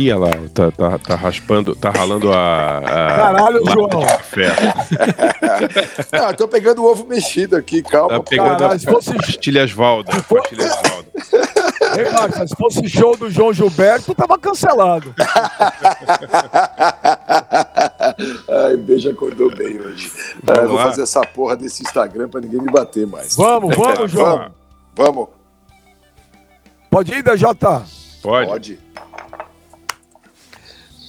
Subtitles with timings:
[0.00, 2.78] Ih, olha lá, tá, tá, tá raspando, tá ralando a.
[2.78, 2.82] a
[3.16, 3.88] Caralho, João.
[4.06, 4.46] Café.
[6.12, 8.18] Ah, tô pegando o ovo mexido aqui, calma.
[8.18, 10.10] Tá pegando Caralho, a se fosse- pastilhas Valda.
[10.22, 11.10] Pastilhas Valda.
[12.12, 15.14] Márcia, se fosse show do João Gilberto, tava cancelado.
[18.48, 20.10] Ai, beijo acordou bem hoje.
[20.46, 23.36] Ah, eu vou fazer essa porra desse Instagram pra ninguém me bater mais.
[23.36, 24.36] Vamos, vamos, João.
[24.36, 24.52] Vamos,
[24.96, 25.28] vamos.
[26.90, 27.46] Pode ir, DJ?
[28.22, 28.48] Pode.
[28.48, 28.78] Pode.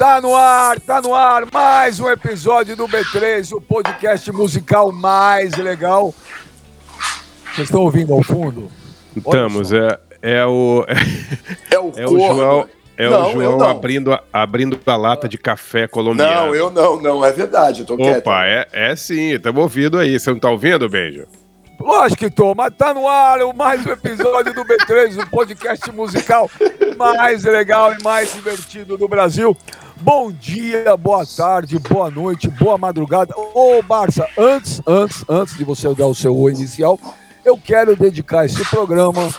[0.01, 5.55] Tá no ar, tá no ar mais um episódio do B3, o podcast musical mais
[5.57, 6.11] legal.
[7.53, 8.71] Vocês estão ouvindo ao fundo?
[9.15, 10.83] Estamos, é, é o.
[11.69, 12.19] É o, É o.
[12.19, 12.69] João.
[12.97, 16.47] É Não, o João abrindo, a- abrindo a lata de café colombiano.
[16.47, 18.25] Não, eu não, não, é verdade, eu tô quieto.
[18.25, 20.19] Opa, é, é sim, estamos ouvindo aí.
[20.19, 21.27] Você não tá ouvindo, Benjo?
[21.79, 25.91] Lógico que tô, mas tá no ar o mais um episódio do B3, o podcast
[25.91, 26.49] musical
[26.97, 29.55] mais legal e mais divertido do Brasil.
[30.01, 33.35] Bom dia, boa tarde, boa noite, boa madrugada.
[33.37, 36.99] Ô, Barça, antes, antes, antes de você dar o seu oi inicial,
[37.45, 39.29] eu quero dedicar esse programa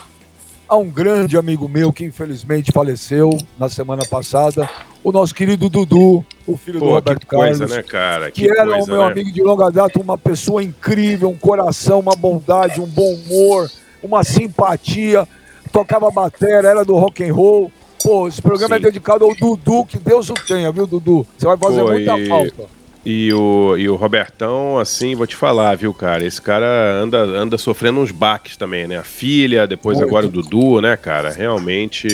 [0.69, 4.71] a um grande amigo meu que infelizmente faleceu na semana passada,
[5.03, 8.31] o nosso querido Dudu, o filho do Pô, Roberto que coisa, Carlos né, cara?
[8.31, 9.11] que, era coisa, o meu né?
[9.11, 13.69] amigo de longa data, uma pessoa incrível, um coração, uma bondade, um bom humor,
[14.01, 15.27] uma simpatia,
[15.73, 17.73] tocava batera, era do rock and roll.
[18.03, 18.83] Pô, esse programa Sim.
[18.83, 21.27] é dedicado ao Dudu, que Deus o tenha, viu, Dudu?
[21.37, 22.83] Você vai fazer Pô, muita e- falta.
[23.05, 26.25] E o, e o Robertão, assim, vou te falar, viu, cara?
[26.25, 26.67] Esse cara
[27.03, 28.97] anda, anda sofrendo uns baques também, né?
[28.99, 30.09] A filha, depois Muito.
[30.09, 31.31] agora o Dudu, né, cara?
[31.33, 32.07] Realmente,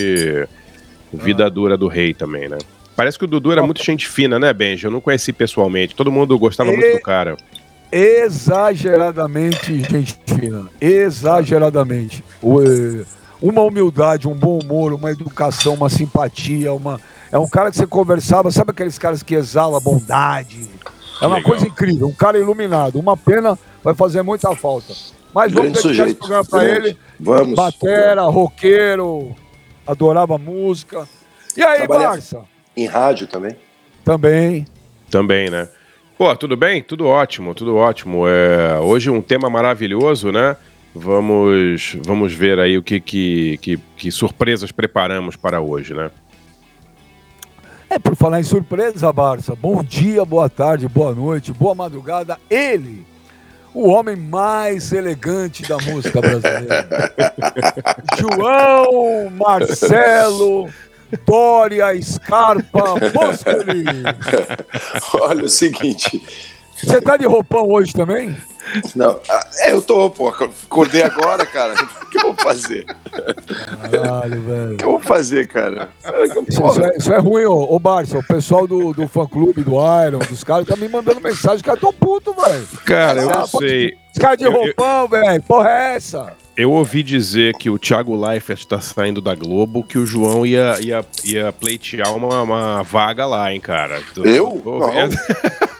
[1.12, 2.56] vida dura do rei também, né?
[2.96, 4.86] Parece que o Dudu era muito gente fina, né, Benji?
[4.86, 5.94] Eu não conheci pessoalmente.
[5.94, 7.36] Todo mundo gostava muito E- do cara.
[7.92, 10.66] Exageradamente, gente fina.
[10.80, 12.24] Exageradamente.
[12.42, 12.60] O,
[13.40, 17.00] uma humildade, um bom humor, uma educação, uma simpatia, uma.
[17.30, 20.68] É um cara que você conversava, sabe aqueles caras que exalam bondade?
[21.20, 21.50] É uma Legal.
[21.50, 22.98] coisa incrível, um cara iluminado.
[22.98, 24.94] Uma pena, vai fazer muita falta.
[25.34, 26.88] Mas vamos Grande dedicar esse programa pra grande.
[26.88, 26.98] ele.
[27.20, 27.54] Vamos.
[27.54, 29.34] Batera, roqueiro,
[29.86, 31.06] adorava música.
[31.56, 32.40] E aí, Trabalha- Barça?
[32.76, 33.56] Em rádio também.
[34.04, 34.66] Também.
[35.10, 35.68] Também, né?
[36.16, 36.82] Pô, tudo bem?
[36.82, 38.26] Tudo ótimo, tudo ótimo.
[38.26, 40.56] É, hoje um tema maravilhoso, né?
[40.98, 46.10] Vamos, vamos ver aí o que, que, que, que surpresas preparamos para hoje, né?
[47.88, 52.36] É, por falar em surpresa, Barça, bom dia, boa tarde, boa noite, boa madrugada.
[52.50, 53.06] Ele,
[53.72, 56.88] o homem mais elegante da música brasileira.
[58.18, 60.68] João Marcelo
[61.24, 63.84] Dória Scarpa Boscoli.
[65.14, 66.22] Olha o seguinte.
[66.82, 68.36] Você tá de roupão hoje também?
[68.94, 70.28] Não, ah, é, eu tô, pô.
[70.28, 71.74] Acordei agora, cara.
[71.74, 72.84] O que eu vou fazer?
[73.90, 74.74] Caralho, velho.
[74.74, 75.88] O que eu vou fazer, cara?
[76.48, 78.18] Isso, isso é, isso é ruim, ô, ô Barça.
[78.18, 79.72] O pessoal do, do fã-clube, do
[80.06, 81.56] Iron, dos caras, tá me mandando mensagem.
[81.56, 82.66] Os caras tão putos, velho.
[82.84, 83.96] Cara, eu Ah, não sei.
[84.12, 85.42] Os caras de Eu- eu- roupão, velho.
[85.42, 86.32] Porra é essa?
[86.56, 90.76] Eu ouvi dizer que o Thiago Leifert está saindo da Globo, que o João ia,
[90.80, 94.02] ia, ia pleitear uma, uma vaga lá, hein, cara.
[94.14, 94.60] Tô- Eu?
[94.62, 94.88] tô Não.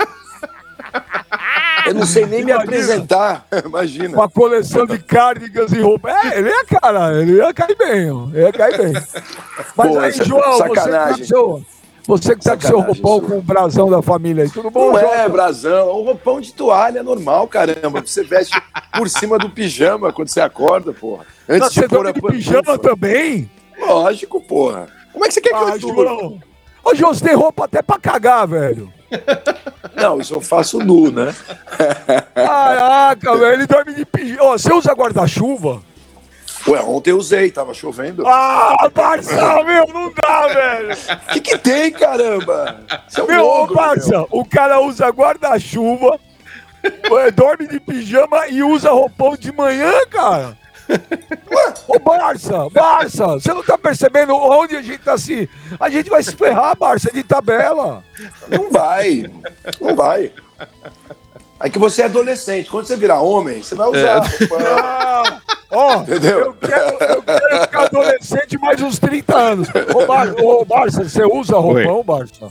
[1.87, 2.63] Eu não sei nem me Imagina.
[2.65, 3.47] apresentar.
[3.65, 4.15] Imagina.
[4.17, 6.11] uma coleção de cardigans e roupa.
[6.11, 8.29] É, ele ia, cara, ele ia cair bem, ó.
[8.29, 8.93] Ele ia cair bem.
[9.75, 11.19] Mas Pô, aí, João, você que tá sacanagem.
[11.21, 11.63] com seu,
[12.07, 14.93] você que tá com seu Sacanagem, roupão com o brasão da família aí, tudo bom,
[14.93, 15.15] Não João?
[15.15, 18.03] é brasão, é um roupão de toalha normal, caramba.
[18.03, 18.61] Você veste
[18.95, 21.25] por cima do pijama quando você acorda, porra.
[21.49, 23.51] Antes de você pôr dorme a de pijama também?
[23.81, 24.89] Lógico, porra.
[25.13, 26.05] Como é que você quer que Ah, eu durma?
[26.05, 26.39] João.
[26.85, 28.93] Ô, João, você tem roupa até pra cagar, velho.
[30.01, 31.35] Não, isso eu faço nu, né?
[32.35, 34.43] Caraca, velho, ele dorme de pijama.
[34.45, 35.83] Ô, você usa guarda-chuva?
[36.67, 38.23] Ué, ontem eu usei, tava chovendo.
[38.25, 40.97] O Ah, Barça, meu, não dá, velho.
[41.33, 42.81] que, que tem, caramba?
[43.09, 46.19] Você é um Meu, ô, ogro, Barça, o cara usa guarda-chuva,
[46.85, 50.57] é, dorme de pijama e usa roupão de manhã, cara.
[51.87, 55.49] Ô, Barça, Barça, você não tá percebendo onde a gente tá se...
[55.79, 58.03] A gente vai se ferrar, Barça, de tabela.
[58.49, 59.25] Não vai.
[59.81, 60.33] Não vai.
[61.61, 62.71] Aí que você é adolescente.
[62.71, 64.19] Quando você virar homem, você vai usar.
[64.21, 64.59] roupão.
[64.79, 65.41] Ah,
[65.71, 66.39] ó, Entendeu?
[66.41, 69.69] eu quero, eu quero ficar adolescente mais uns 30 anos.
[69.95, 72.49] Ô, Bar, ô Barça, você usa roupão, Barça?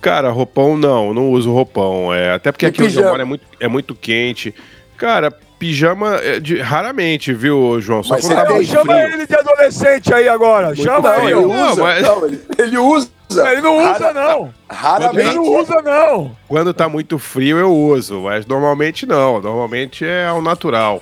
[0.00, 2.12] Cara, roupão não, não uso roupão.
[2.12, 3.10] É, até porque E aqui onde eu pijama?
[3.10, 4.54] moro é muito, é muito quente.
[4.96, 5.32] Cara,
[5.62, 8.02] pijama é de- raramente, viu, João?
[8.02, 9.14] Só Mas quando você tá muito Chama frio.
[9.14, 10.74] ele de adolescente aí agora.
[10.74, 11.38] Chama Não, ele.
[11.38, 11.82] ele Não, usa.
[11.82, 13.08] mas- Não, ele, ele usa.
[13.52, 14.40] Ele não usa, Rara- não.
[14.42, 15.34] Ele Raramente.
[15.36, 16.36] não usa, não.
[16.48, 19.40] Quando tá muito frio eu uso, mas normalmente não.
[19.40, 21.00] Normalmente é ao natural.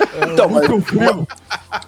[0.00, 0.84] É, então, muito mas...
[0.84, 1.26] frio.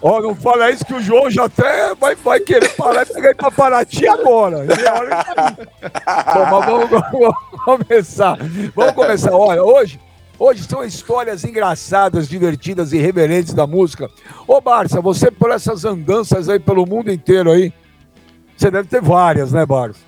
[0.01, 3.27] Ó, não fala isso que o João já até vai, vai querer parar e pegar
[3.29, 4.57] ele pra Paraty agora.
[4.65, 8.37] Bom, mas vamos, vamos, começar.
[8.75, 9.31] Vamos começar.
[9.33, 9.99] Olha, hoje,
[10.39, 14.09] hoje são histórias engraçadas, divertidas e irreverentes da música.
[14.47, 17.73] Ô, Barça, você por essas andanças aí pelo mundo inteiro aí,
[18.55, 20.06] você deve ter várias, né, Barça?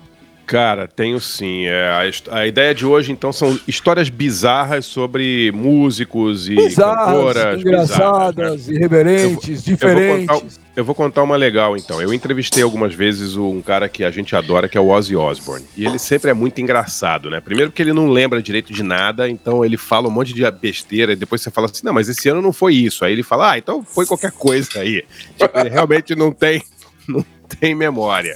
[0.50, 1.66] Cara, tenho sim.
[1.66, 7.60] É, a, a, ideia de hoje, então, são histórias bizarras sobre músicos e bizarras, cantoras.
[7.60, 8.74] Engraçadas, bizarras, né?
[8.74, 10.26] irreverentes, eu, diferentes.
[10.26, 12.02] Eu vou, contar, eu vou, contar, uma legal, então.
[12.02, 15.64] Eu entrevistei algumas vezes um cara que a gente adora, que é o Ozzy Osbourne.
[15.76, 17.40] E ele sempre é muito engraçado, né?
[17.40, 21.12] Primeiro porque ele não lembra direito de nada, então ele fala um monte de besteira,
[21.12, 23.04] e depois você fala assim, não, mas esse ano não foi isso.
[23.04, 25.04] Aí ele fala, ah, então foi qualquer coisa aí.
[25.38, 26.60] tipo, ele realmente não tem,
[27.06, 27.24] não
[27.60, 28.34] tem memória.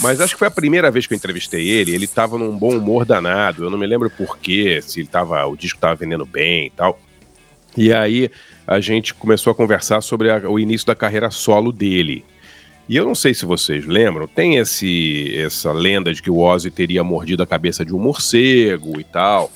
[0.00, 1.94] Mas acho que foi a primeira vez que eu entrevistei ele.
[1.94, 3.64] Ele tava num bom humor danado.
[3.64, 7.00] Eu não me lembro porquê, se ele tava, o disco tava vendendo bem e tal.
[7.76, 8.30] E aí
[8.66, 12.24] a gente começou a conversar sobre a, o início da carreira solo dele.
[12.88, 16.70] E eu não sei se vocês lembram, tem esse, essa lenda de que o Ozzy
[16.70, 19.52] teria mordido a cabeça de um morcego e tal.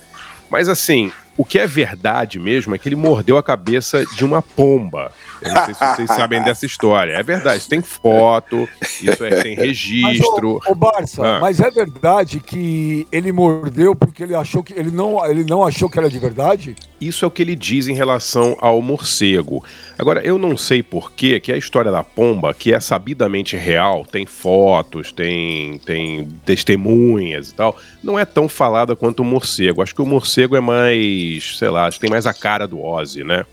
[0.51, 4.43] Mas assim, o que é verdade mesmo é que ele mordeu a cabeça de uma
[4.43, 5.13] pomba.
[5.41, 7.13] Eu não sei se vocês sabem dessa história.
[7.13, 8.69] É verdade, tem foto,
[9.01, 10.61] isso é, tem registro.
[10.63, 11.41] Mas, ô, ô Barça, ah.
[11.41, 15.89] mas é verdade que ele mordeu porque ele achou que ele não, ele não achou
[15.89, 16.75] que era de verdade?
[17.01, 19.65] Isso é o que ele diz em relação ao morcego.
[20.03, 24.27] Agora, eu não sei porquê que a história da pomba, que é sabidamente real, tem
[24.27, 29.81] fotos, tem, tem testemunhas e tal, não é tão falada quanto o morcego.
[29.81, 32.83] Acho que o morcego é mais, sei lá, acho que tem mais a cara do
[32.83, 33.47] Ozzy, né?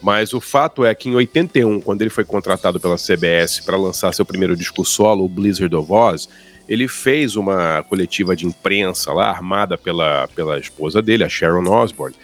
[0.00, 4.14] Mas o fato é que em 81, quando ele foi contratado pela CBS para lançar
[4.14, 6.26] seu primeiro disco solo, o Blizzard of Oz,
[6.66, 12.16] ele fez uma coletiva de imprensa lá, armada pela, pela esposa dele, a Sharon Osbourne,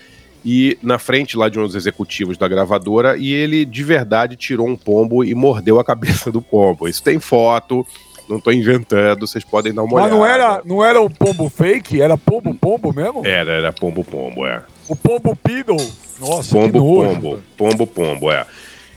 [0.48, 4.76] e na frente lá de uns executivos da gravadora, e ele de verdade tirou um
[4.76, 6.86] pombo e mordeu a cabeça do pombo.
[6.86, 7.84] Isso tem foto,
[8.28, 10.16] não tô inventando, vocês podem dar uma Mas olhada.
[10.16, 12.00] Mas não era, não era o pombo fake?
[12.00, 13.26] Era pombo pombo mesmo?
[13.26, 14.62] Era, era pombo pombo, é.
[14.88, 15.84] O pombo piddle?
[16.20, 18.46] Nossa, pombo pombo, pombo pombo, é.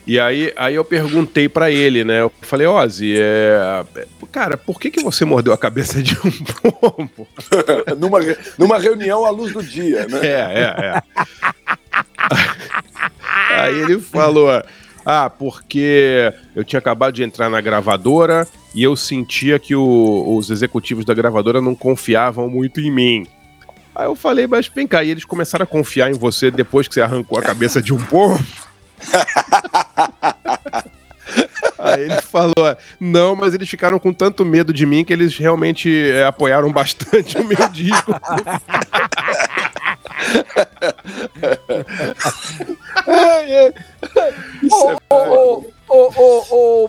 [0.06, 2.22] E aí, aí eu perguntei para ele, né?
[2.22, 3.84] Eu falei, Ozzy, é...
[4.32, 6.32] cara, por que, que você mordeu a cabeça de um
[6.80, 7.28] pombo?
[7.98, 8.20] numa,
[8.58, 10.20] numa reunião à luz do dia, né?
[10.24, 11.02] É, é, é.
[13.62, 14.50] aí ele falou,
[15.06, 20.50] ah, porque eu tinha acabado de entrar na gravadora e eu sentia que o, os
[20.50, 23.28] executivos da gravadora não confiavam muito em mim.
[23.96, 26.94] Aí eu falei, mas vem cá, e eles começaram a confiar em você depois que
[26.94, 28.40] você arrancou a cabeça de um pombo?
[31.78, 35.90] Aí ele falou: não, mas eles ficaram com tanto medo de mim que eles realmente
[36.12, 38.14] é, apoiaram bastante o meu disco.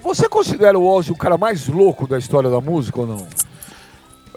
[0.02, 3.28] você considera o Ozzy o cara mais louco da história da música ou não?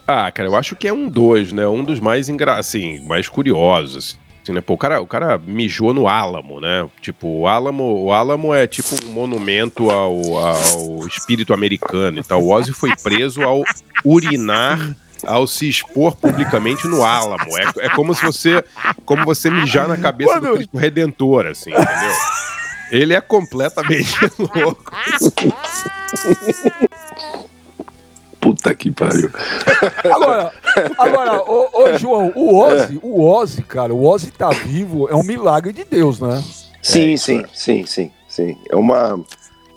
[0.05, 1.65] Ah, cara, eu acho que é um dois, né?
[1.67, 2.57] Um dos mais engra...
[2.57, 4.19] assim, mais curiosos.
[4.43, 4.59] Assim, né?
[4.59, 6.87] Pô, o cara, o cara mijou no Álamo, né?
[7.01, 12.43] Tipo, o Álamo, o Álamo é tipo um monumento ao, ao espírito americano e tal.
[12.43, 13.63] O Ozzy foi preso ao
[14.03, 14.95] urinar
[15.25, 17.57] ao se expor publicamente no Álamo.
[17.57, 18.61] É, é como se você
[19.05, 20.49] como você mijar na cabeça Quando...
[20.49, 22.11] do Cristo Redentor, assim, entendeu?
[22.91, 24.91] Ele é completamente louco.
[28.63, 29.29] Puta que pariu.
[30.09, 30.53] Agora,
[30.97, 35.23] agora ô, ô, João, o Ozzy, o Ozzy, cara, o Ozzy tá vivo, é um
[35.23, 36.41] milagre de Deus, né?
[36.81, 38.57] Sim, é, sim, sim, sim, sim.
[38.69, 39.19] É uma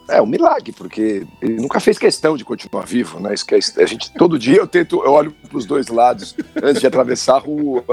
[0.09, 3.35] é um milagre, porque ele nunca fez questão de continuar vivo, né?
[3.35, 6.35] Isso que é, a gente todo dia eu tento, eu olho para os dois lados
[6.63, 7.85] antes de atravessar a rua,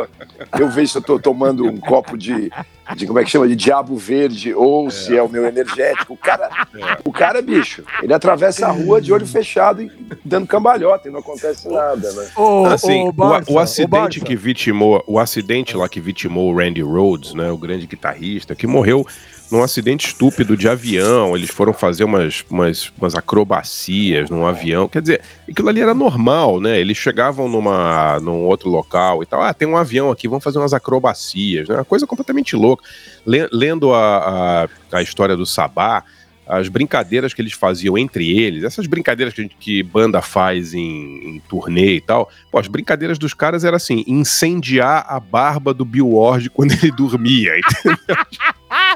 [0.59, 2.51] eu vejo se eu estou tomando um copo de,
[2.95, 4.89] de como é que chama, de diabo verde ou é.
[4.91, 6.13] se é o meu energético.
[6.13, 6.97] O cara, é.
[7.03, 9.91] o cara, bicho, ele atravessa a rua de olho fechado e
[10.23, 12.29] dando cambalhota e não acontece nada, né?
[12.35, 16.81] Ô, assim, Barça, o, o, acidente que vitimou, o acidente lá que vitimou o Randy
[16.81, 19.05] Rhodes, né, o grande guitarrista, que morreu
[19.51, 24.87] num acidente estúpido de avião, eles foram fazer umas, umas, umas acrobacias num avião.
[24.87, 26.79] Quer dizer, aquilo ali era normal, né?
[26.79, 29.41] Eles chegavam numa, num outro local e tal.
[29.41, 31.75] Ah, tem um avião aqui, vamos fazer umas acrobacias, né?
[31.75, 32.83] Uma coisa completamente louca.
[33.25, 36.03] Lendo a, a, a história do Sabá,
[36.47, 41.35] as brincadeiras que eles faziam entre eles, essas brincadeiras que, gente, que banda faz em,
[41.35, 45.85] em, turnê e tal, pô, as brincadeiras dos caras era assim, incendiar a barba do
[45.85, 48.17] Bill Ward quando ele dormia, entendeu?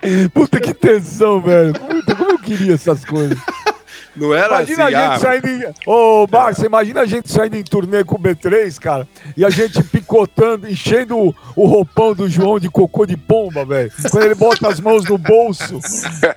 [0.34, 1.74] Puta que tensão, velho.
[1.74, 3.38] Puta, como eu queria essas coisas.
[4.18, 5.64] Não era Imagina assim, a gente ah, saindo em...
[5.86, 9.84] Ô, Barça, imagina a gente saindo em turnê com o B3, cara, e a gente
[9.84, 13.92] picotando, enchendo o, o roupão do João de cocô de pomba, velho.
[14.10, 15.80] Quando ele bota as mãos no bolso.
[16.22, 16.36] É.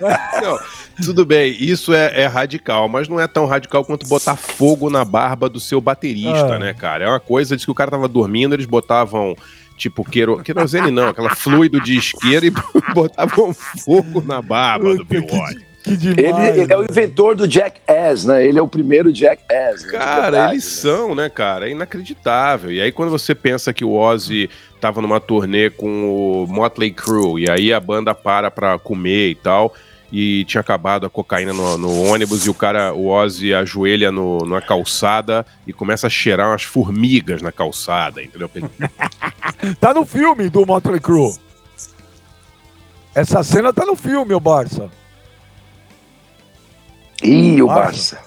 [0.42, 0.58] Não,
[1.04, 5.04] tudo bem, isso é, é radical, mas não é tão radical quanto botar fogo na
[5.04, 6.58] barba do seu baterista, Ah.
[6.58, 7.04] né, cara?
[7.04, 9.36] É uma coisa, diz que o cara tava dormindo, eles botavam,
[9.76, 10.42] tipo, quero...
[10.42, 12.50] querosene não, aquela fluido de isqueiro e
[12.94, 15.69] botavam fogo na barba do Bill Ward.
[15.82, 16.18] Que demais.
[16.18, 18.44] Ele, ele é o inventor do Jackass, né?
[18.46, 19.84] Ele é o primeiro Jackass.
[19.84, 19.92] né?
[19.92, 20.70] Cara, Verdade, eles né?
[20.70, 21.68] são, né, cara?
[21.68, 22.70] É inacreditável.
[22.70, 27.44] E aí, quando você pensa que o Ozzy tava numa turnê com o Motley Crue,
[27.44, 29.74] e aí a banda para pra comer e tal,
[30.12, 34.38] e tinha acabado a cocaína no, no ônibus, e o cara, o Ozzy, ajoelha no,
[34.38, 38.50] numa calçada e começa a cheirar umas formigas na calçada, entendeu?
[39.78, 41.34] Tá no filme do Motley Crue.
[43.14, 44.88] Essa cena tá no filme, ô Barça.
[47.22, 48.18] Ih, o Barça.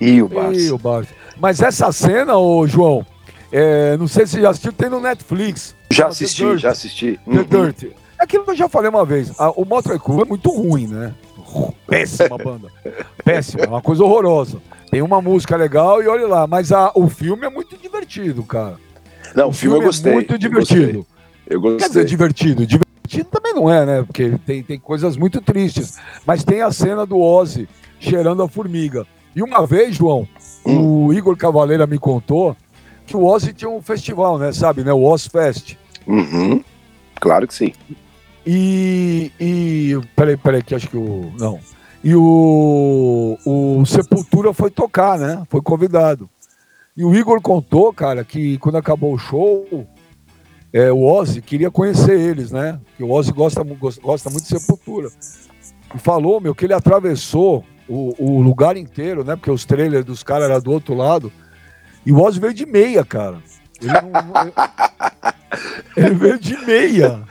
[0.00, 0.74] Ih, o Barça.
[0.74, 1.10] o Barça.
[1.40, 3.04] Mas essa cena, ô João,
[3.52, 5.74] é, não sei se você já assistiu, tem no Netflix.
[5.90, 6.58] Já assisti, Dirt.
[6.60, 7.20] já assisti.
[7.24, 7.44] The Uhum.
[7.66, 7.84] Dirt.
[8.20, 9.32] É Aquilo que eu já falei uma vez.
[9.38, 11.14] a- o Motley Crue é muito ruim, né?
[11.86, 12.68] Péssima banda.
[13.24, 14.58] Péssima, é uma coisa horrorosa.
[14.90, 18.76] Tem uma música legal e olha lá, mas a- o filme é muito divertido, cara.
[19.34, 20.12] Não, o filme eu gostei.
[20.12, 21.06] é muito eu divertido.
[21.46, 22.04] Eu Quer dizer, gostei.
[22.04, 22.66] divertido.
[22.66, 24.02] Divertido também não é, né?
[24.02, 25.96] Porque tem, tem coisas muito tristes.
[26.26, 29.06] Mas tem a cena do Ozzy cheirando a formiga.
[29.34, 30.26] E uma vez, João,
[30.64, 32.56] o Igor Cavaleira me contou
[33.06, 34.52] que o Ozzy tinha um festival, né?
[34.52, 34.92] Sabe, né?
[34.92, 35.76] O Ozfest.
[36.06, 36.62] Uhum.
[37.20, 37.72] Claro que sim.
[38.46, 40.00] E, e.
[40.14, 41.32] Peraí, peraí, que acho que o.
[41.38, 41.58] Não.
[42.02, 45.42] E o, o Sepultura foi tocar, né?
[45.48, 46.28] Foi convidado.
[46.96, 49.86] E o Igor contou, cara, que quando acabou o show,
[50.72, 52.80] é, o Ozzy queria conhecer eles, né?
[52.96, 53.62] Que o Ozzy gosta,
[54.02, 55.08] gosta muito de Sepultura.
[55.94, 59.34] E falou, meu, que ele atravessou o, o lugar inteiro, né?
[59.36, 61.32] Porque os trailers dos caras eram do outro lado.
[62.04, 63.38] E o Ozzy veio de meia, cara.
[63.80, 64.52] Ele, não-
[65.96, 67.22] ele veio de meia.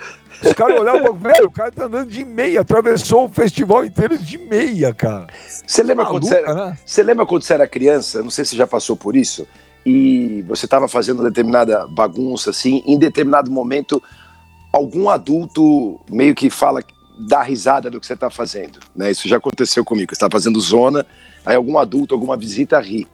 [0.44, 4.38] Os caras olhavam velho, o cara tá andando de meia, atravessou o festival inteiro de
[4.38, 5.28] meia, cara.
[5.66, 6.78] Você lembra, quando você, Maluca, era, né?
[6.86, 8.22] você lembra quando você era criança?
[8.22, 9.48] Não sei se você já passou por isso.
[9.86, 14.02] E você estava fazendo determinada bagunça, assim, em determinado momento,
[14.72, 16.84] algum adulto meio que fala,
[17.18, 18.80] dá risada do que você está fazendo.
[18.96, 19.12] Né?
[19.12, 20.12] Isso já aconteceu comigo.
[20.12, 21.06] Você está fazendo zona,
[21.46, 23.08] aí algum adulto, alguma visita ri.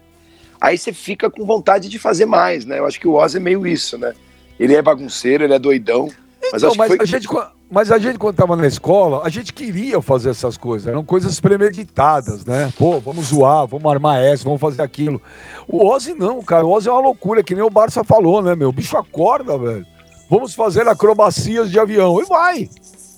[0.60, 2.80] Aí você fica com vontade de fazer mais, né?
[2.80, 4.14] Eu acho que o Oz é meio isso, né?
[4.58, 6.10] Ele é bagunceiro, ele é doidão.
[6.52, 6.98] Mas Então, mas, foi...
[7.02, 7.28] a gente,
[7.70, 10.88] mas a gente, quando tava na escola, a gente queria fazer essas coisas.
[10.88, 12.72] Eram coisas premeditadas, né?
[12.78, 15.22] Pô, vamos zoar, vamos armar essa, vamos fazer aquilo.
[15.68, 16.66] O Ozzy não, cara.
[16.66, 18.70] O Ozzy é uma loucura, que nem o Barça falou, né, meu?
[18.70, 19.86] O bicho acorda, velho.
[20.30, 22.22] Vamos fazer acrobacias de avião.
[22.22, 22.70] E vai.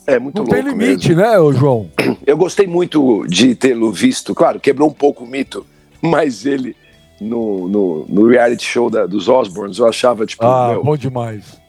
[0.07, 1.21] É muito Não louco tem limite, mesmo.
[1.51, 1.89] né, João?
[2.25, 4.35] Eu gostei muito de tê-lo visto.
[4.35, 5.65] Claro, quebrou um pouco o mito,
[6.01, 6.75] mas ele
[7.19, 11.59] no, no, no reality show da- dos Osborns, eu achava, tipo, Ah, meu, bom demais.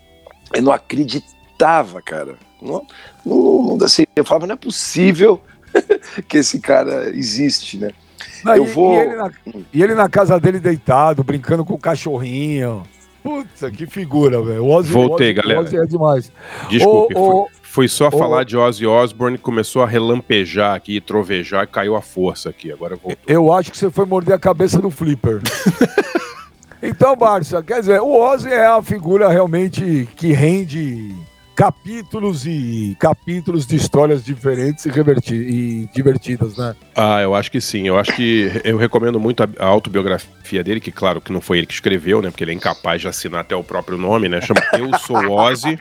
[0.53, 2.35] eu não acreditava, cara.
[2.61, 2.85] Não,
[3.25, 5.41] não, não, assim, eu falava, não é possível
[6.29, 7.91] que esse cara existe, né?
[8.45, 9.31] Não, Eu e, vou- e ele na,
[9.73, 12.83] e ele na casa dele deitado, brincando com o cachorrinho.
[13.23, 14.65] Puta, que figura, velho.
[14.85, 15.61] Voltei, o Ozzy- galera.
[15.61, 16.33] O Ozzy é demais.
[16.69, 21.65] Desculpe, Ô, ô, foi, só ô, falar de Ozzy Osbourne, começou a relampejar aqui, trovejar
[21.65, 22.73] e caiu a força aqui.
[22.73, 23.13] Agora eu vou.
[23.27, 25.41] Eu acho que você foi morder a cabeça do Flipper.
[26.83, 31.15] então, Barça, quer dizer, o Ozzy é a figura realmente que rende
[31.57, 36.77] capítulos e capítulos de histórias diferentes e, reverti- e divertidas, né?
[36.95, 37.89] Ah, eu acho que sim.
[37.89, 41.57] Eu acho que eu recomendo muito a, a autobiografia dele, que claro que não foi
[41.59, 42.31] ele que escreveu, né?
[42.31, 44.41] Porque ele é incapaz de assinar até o próprio nome, né?
[44.43, 45.79] Chama Eu Sou Ozzy.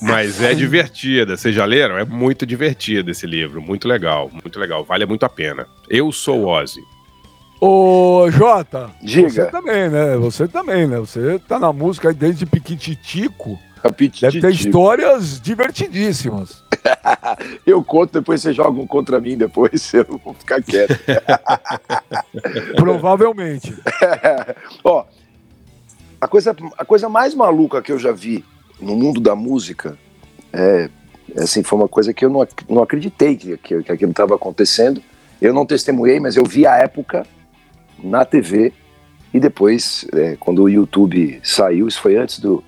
[0.00, 1.36] Mas é divertida.
[1.36, 1.98] Vocês já leram?
[1.98, 3.60] É muito divertido esse livro.
[3.60, 4.84] Muito legal, muito legal.
[4.84, 5.66] Vale muito a pena.
[5.90, 6.80] Eu Sou Ozzy.
[7.60, 10.16] Ô, Jota, você Diga, também, né?
[10.16, 10.98] Você também, né?
[10.98, 13.58] Você tá na música aí desde Piquititico.
[14.20, 16.62] Deve ter histórias divertidíssimas.
[17.66, 20.98] Eu conto, depois você joga um contra mim, depois eu vou ficar quieto.
[22.76, 23.74] Provavelmente.
[24.82, 25.04] Ó,
[26.20, 28.44] a coisa, a coisa mais maluca que eu já vi
[28.80, 29.96] no mundo da música
[30.52, 30.88] é,
[31.36, 35.02] assim, foi uma coisa que eu não, não acreditei que, que, que aquilo estava acontecendo.
[35.40, 37.26] Eu não testemunhei, mas eu vi a época
[38.02, 38.72] na TV
[39.32, 42.62] e depois, é, quando o YouTube saiu, isso foi antes do,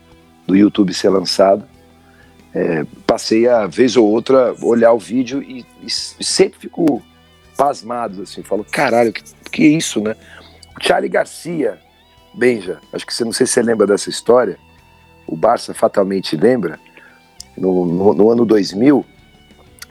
[0.47, 1.65] do YouTube ser lançado,
[2.55, 7.03] é, passei a vez ou outra olhar o vídeo e, e sempre fico
[7.57, 10.15] pasmado, assim, falo, caralho, que, que isso, né?
[10.79, 11.79] O Charlie Garcia,
[12.35, 14.59] Benja, acho que você não sei se você lembra dessa história,
[15.27, 16.79] o Barça fatalmente lembra,
[17.57, 19.05] no, no, no ano 2000,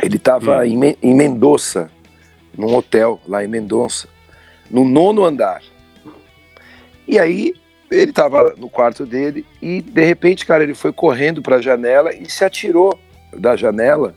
[0.02, 0.64] ele estava Hum.
[0.64, 1.90] em, Me- em Mendoza,
[2.58, 4.08] num hotel lá em Mendonça,
[4.70, 5.62] no nono andar.
[7.08, 7.54] E aí
[7.94, 12.14] ele estava no quarto dele e de repente, cara, ele foi correndo para a janela
[12.14, 12.98] e se atirou
[13.38, 14.16] da janela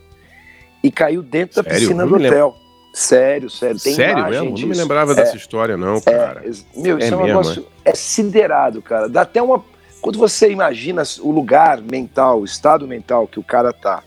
[0.83, 2.55] e caiu dentro da piscina do hotel.
[2.93, 3.79] Sério, sério.
[3.79, 4.53] Tem sério mesmo?
[4.53, 4.67] Disso.
[4.67, 6.43] Não me lembrava é, dessa história, não, cara.
[6.43, 7.67] É, meu, isso é, é um mesmo, negócio.
[7.85, 7.91] É?
[7.91, 9.07] é siderado, cara.
[9.07, 9.63] Dá até uma.
[10.01, 14.03] Quando você imagina o lugar mental, o estado mental que o cara tá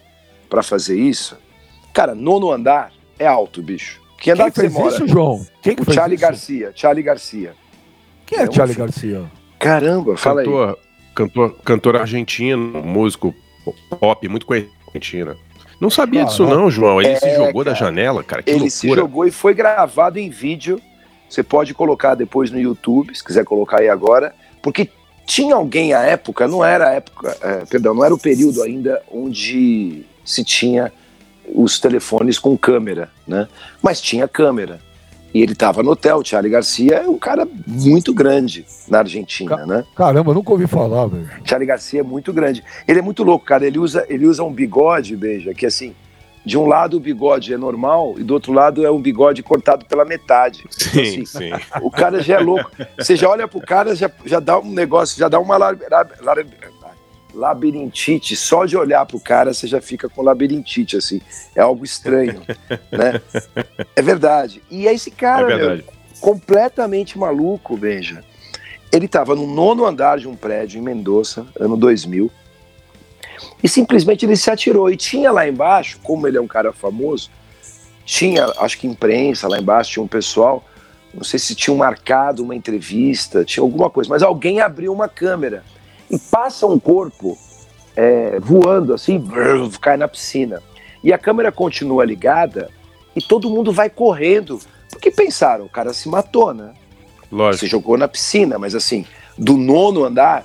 [0.49, 1.39] para fazer isso,
[1.93, 4.01] cara, nono andar é alto, bicho.
[4.19, 4.95] Que andar Quem que fez você mora?
[4.95, 5.47] isso, João?
[5.63, 6.23] Quem que o fez Charlie isso?
[6.23, 6.73] Garcia.
[6.75, 7.55] Charlie Garcia.
[8.27, 8.79] Quem é, é Charlie um...
[8.79, 9.40] Garcia?
[9.61, 10.77] Caramba, fala cantor, aí.
[11.15, 13.35] Cantor, cantor argentino, músico
[14.01, 15.37] pop, muito conhecido na Argentina.
[15.79, 17.01] Não sabia disso não, João.
[17.01, 18.43] Ele é, se jogou cara, da janela, cara.
[18.43, 18.71] Que ele loucura.
[18.71, 20.81] se jogou e foi gravado em vídeo.
[21.29, 24.91] Você pode colocar depois no YouTube, se quiser colocar aí agora, porque
[25.27, 29.01] tinha alguém à época, não era a época, é, perdão, não era o período ainda
[29.13, 30.93] onde se tinha
[31.55, 33.47] os telefones com câmera, né?
[33.81, 34.81] Mas tinha câmera.
[35.33, 36.23] E ele estava no hotel.
[36.25, 39.85] Charlie Garcia é um cara muito grande na Argentina, Ca né?
[39.95, 41.29] Caramba, nunca ouvi falar, velho.
[41.45, 42.65] Charlie Garcia é muito grande.
[42.87, 43.67] Ele é muito louco, cara.
[43.67, 45.95] Ele usa, ele usa um bigode, beija, que assim,
[46.45, 49.85] de um lado o bigode é normal e do outro lado é um bigode cortado
[49.85, 50.65] pela metade.
[50.71, 51.51] Sim, então, assim, sim.
[51.83, 52.71] O cara já é louco.
[52.99, 55.57] Você já olha pro cara, já, já dá um negócio, já dá uma
[57.35, 61.21] labirintite, só de olhar pro cara você já fica com labirintite, assim.
[61.55, 62.43] É algo estranho,
[62.91, 63.21] né?
[63.95, 64.63] É verdade.
[64.71, 65.85] E é esse cara, é meu,
[66.21, 68.23] completamente maluco, Benja.
[68.93, 72.31] Ele estava no nono andar de um prédio em Mendoza, ano 2000,
[73.63, 74.91] e simplesmente ele se atirou.
[74.91, 77.31] E tinha lá embaixo, como ele é um cara famoso,
[78.05, 80.65] tinha, acho que imprensa lá embaixo, tinha um pessoal,
[81.15, 85.63] não sei se tinham marcado uma entrevista, tinha alguma coisa, mas alguém abriu uma câmera
[86.11, 87.39] e passa um corpo
[87.97, 90.63] é, voando assim, brrr, cai na piscina.
[91.03, 92.71] E a câmera continua ligada
[93.15, 94.59] e todo mundo vai correndo.
[94.91, 96.73] Porque pensaram, o cara se matou, né?
[97.31, 97.65] Lógico.
[97.65, 99.07] Se jogou na piscina, mas assim,
[99.39, 100.45] do nono andar,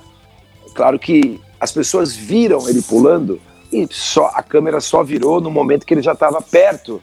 [0.74, 3.40] claro que as pessoas viram ele pulando
[3.72, 7.02] e só a câmera só virou no momento que ele já estava perto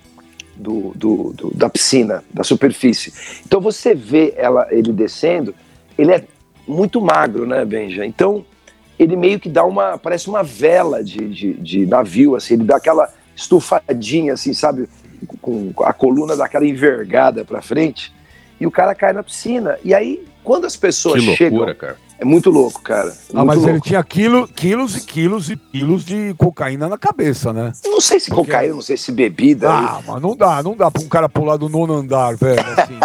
[0.55, 3.13] do, do, do, da piscina, da superfície.
[3.45, 5.53] Então você vê ela, ele descendo,
[5.97, 6.23] ele é
[6.67, 8.05] muito magro, né, Benja?
[8.05, 8.45] Então
[8.97, 12.77] ele meio que dá uma, parece uma vela de, de, de navio, assim, ele dá
[12.77, 14.87] aquela estufadinha, assim, sabe,
[15.41, 18.13] com a coluna daquela envergada para frente,
[18.59, 19.77] e o cara cai na piscina.
[19.83, 21.97] E aí, quando as pessoas que loucura, chegam, cara.
[22.19, 23.09] é muito louco, cara.
[23.09, 23.71] Ah, muito mas louco.
[23.71, 27.71] ele tinha quilo, quilos e quilos e quilos de cocaína na cabeça, né?
[27.85, 28.51] Não sei se Porque...
[28.51, 29.69] cocaína, não sei se bebida.
[29.69, 32.99] Ah, mas não dá, não dá pra um cara pular do nono andar, velho, assim.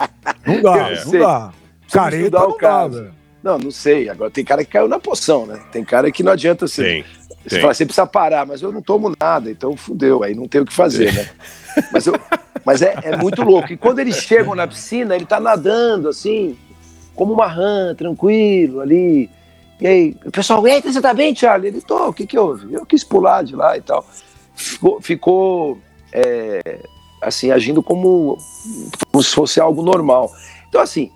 [0.46, 1.04] não dá, é.
[1.04, 1.52] não dá.
[1.92, 3.23] Careta não dá, velho.
[3.44, 4.08] Não, não sei.
[4.08, 5.60] Agora tem cara que caiu na poção, né?
[5.70, 7.04] Tem cara que não adianta você.
[7.46, 10.62] Você fala, você precisa parar, mas eu não tomo nada, então fudeu, aí não tem
[10.62, 11.28] o que fazer, né?
[11.92, 12.14] Mas, eu,
[12.64, 13.70] mas é, é, muito louco.
[13.70, 16.56] E quando eles chegam na piscina, ele tá nadando assim,
[17.14, 19.28] como uma rã, tranquilo ali.
[19.78, 21.68] E aí, o pessoal, eita, você tá bem, Charlie?
[21.68, 22.72] Ele, tô, o que que houve?
[22.72, 24.06] Eu quis pular de lá e tal.
[24.54, 25.78] Ficou, ficou
[26.14, 26.78] é,
[27.20, 28.38] assim, agindo como,
[29.12, 30.32] como se fosse algo normal.
[30.66, 31.10] Então, assim,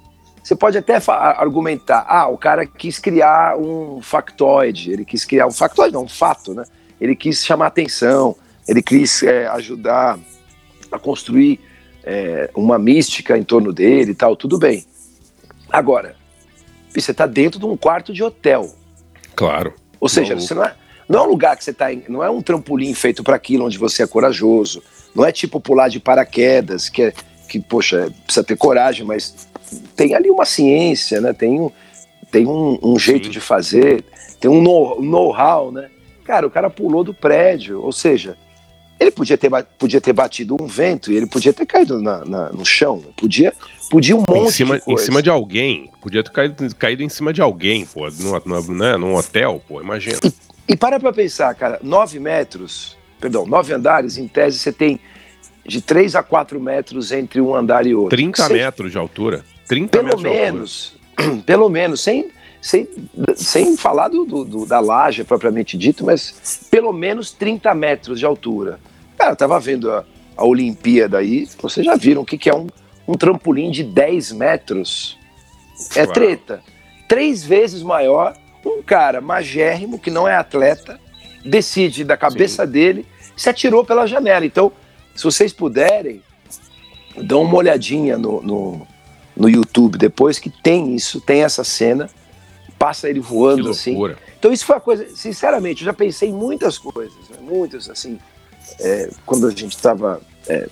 [0.49, 5.51] você pode até argumentar, ah, o cara quis criar um factoide, ele quis criar um
[5.51, 6.65] factoide, não, um fato, né?
[6.99, 8.35] Ele quis chamar atenção,
[8.67, 10.19] ele quis é, ajudar
[10.91, 11.61] a construir
[12.03, 14.87] é, uma mística em torno dele e tal, tudo bem.
[15.71, 16.17] Agora,
[16.95, 18.75] você está dentro de um quarto de hotel.
[19.37, 19.75] Claro.
[20.01, 20.75] Ou seja, você não é,
[21.07, 23.77] não é um lugar que você está, não é um trampolim feito para aquilo onde
[23.77, 24.83] você é corajoso.
[25.15, 27.13] Não é tipo pular de paraquedas, que é
[27.49, 29.49] que, poxa, precisa ter coragem, mas
[29.97, 31.33] tem ali uma ciência, né?
[31.33, 31.71] Tem um,
[32.31, 33.31] tem um, um jeito Sim.
[33.31, 34.05] de fazer,
[34.41, 35.89] tem um know-how, né?
[36.25, 38.37] Cara, o cara pulou do prédio, ou seja,
[39.01, 42.53] ele podia ter, podia ter batido um vento e ele podia ter caído na, na,
[42.53, 43.53] no chão, podia,
[43.91, 45.03] podia um monte em cima, de coisa.
[45.03, 48.75] Em cima de alguém, podia ter caído, caído em cima de alguém, pô, no, no,
[48.75, 50.19] né, num hotel, pô, imagina.
[50.23, 50.33] E,
[50.73, 55.01] e para pra pensar, cara, nove metros, perdão, nove andares, em tese você tem
[55.65, 58.17] de 3 a 4 metros entre um andar e outro.
[58.17, 59.45] 30 metros de altura.
[59.69, 60.97] 30 pelo menos,
[61.45, 62.89] pelo menos, sem, sem,
[63.37, 68.81] sem falar do, do, da laje propriamente dito, mas pelo menos 30 metros de altura.
[69.17, 70.05] Cara, eu tava vendo a,
[70.37, 72.67] a Olimpíada aí, vocês já viram o que, que é um,
[73.07, 75.19] um trampolim de 10 metros.
[75.95, 76.13] É Uau.
[76.13, 76.63] treta.
[77.07, 81.01] Três vezes maior, um cara magérrimo, que não é atleta,
[81.45, 82.73] decide da cabeça Sim.
[82.73, 84.45] dele, se atirou pela janela.
[84.45, 84.73] Então,
[85.15, 86.23] se vocês puderem,
[87.17, 88.87] dão uma olhadinha no, no,
[89.39, 92.11] no YouTube depois, que tem isso, tem essa cena,
[92.79, 93.97] passa ele voando assim.
[94.39, 97.39] Então isso foi uma coisa, sinceramente, eu já pensei em muitas coisas, né?
[97.41, 98.19] muitas, assim,
[98.81, 100.69] é, quando a gente estava é,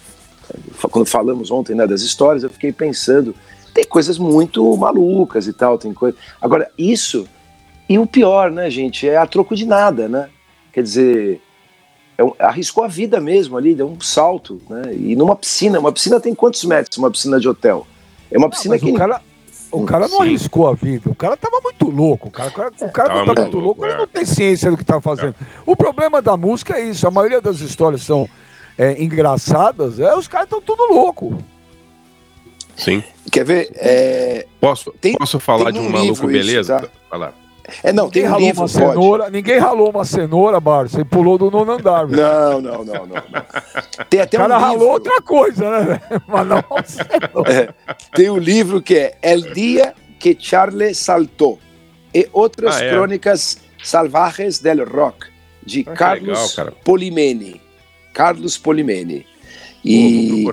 [0.91, 3.35] quando falamos ontem né, das histórias, eu fiquei pensando,
[3.75, 6.17] tem coisas muito malucas e tal, tem coisa.
[6.41, 7.27] Agora, isso,
[7.89, 10.29] e o pior, né, gente, é a troco de nada, né?
[10.73, 11.41] Quer dizer,
[12.17, 14.95] é um, arriscou a vida mesmo ali, deu um salto, né?
[14.95, 16.97] E numa piscina, uma piscina tem quantos metros?
[16.97, 17.87] Uma piscina de hotel?
[18.31, 18.91] É uma piscina que.
[18.91, 19.21] O cara,
[19.71, 20.23] o cara não Sim.
[20.23, 22.29] arriscou a vida, o cara tava muito louco.
[22.29, 23.97] O cara, o cara não tá muito louco, ele é.
[23.99, 25.35] não tem ciência do que tá fazendo.
[25.65, 28.29] O problema da música é isso, a maioria das histórias são
[28.79, 31.39] é, engraçadas, é, os caras estão tudo louco.
[32.77, 33.03] Sim.
[33.33, 33.71] Quer ver?
[33.75, 34.47] É...
[34.61, 36.77] Posso, tem, posso falar de um maluco, beleza?
[36.77, 36.91] Isso, tá?
[37.09, 37.35] Falar.
[37.83, 41.37] É, não, ninguém tem ralou livro, uma cenoura, ninguém ralou uma cenoura, Bar, você pulou
[41.39, 42.07] do nono andar.
[42.07, 43.23] Não, não, não, não,
[44.09, 44.89] Tem até o cara um ralou livro...
[44.89, 46.01] outra coisa, né?
[46.27, 46.59] Mas não
[47.47, 47.69] é,
[48.15, 51.59] Tem um livro que é El Dia que Charlie Saltou
[52.15, 52.91] e Outras ah, é.
[52.91, 55.27] Crônicas Salvajes del Rock,
[55.65, 57.61] de ah, Carlos legal, Polimeni.
[58.13, 59.27] Carlos Polimeni.
[59.85, 60.45] E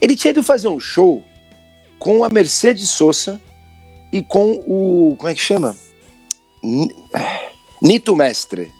[0.00, 1.24] ele tinha ido fazer um show
[1.98, 3.40] com a Mercedes Sosa
[4.12, 5.14] e com o.
[5.16, 5.76] Como é que chama?
[7.80, 8.72] Nito Mestre.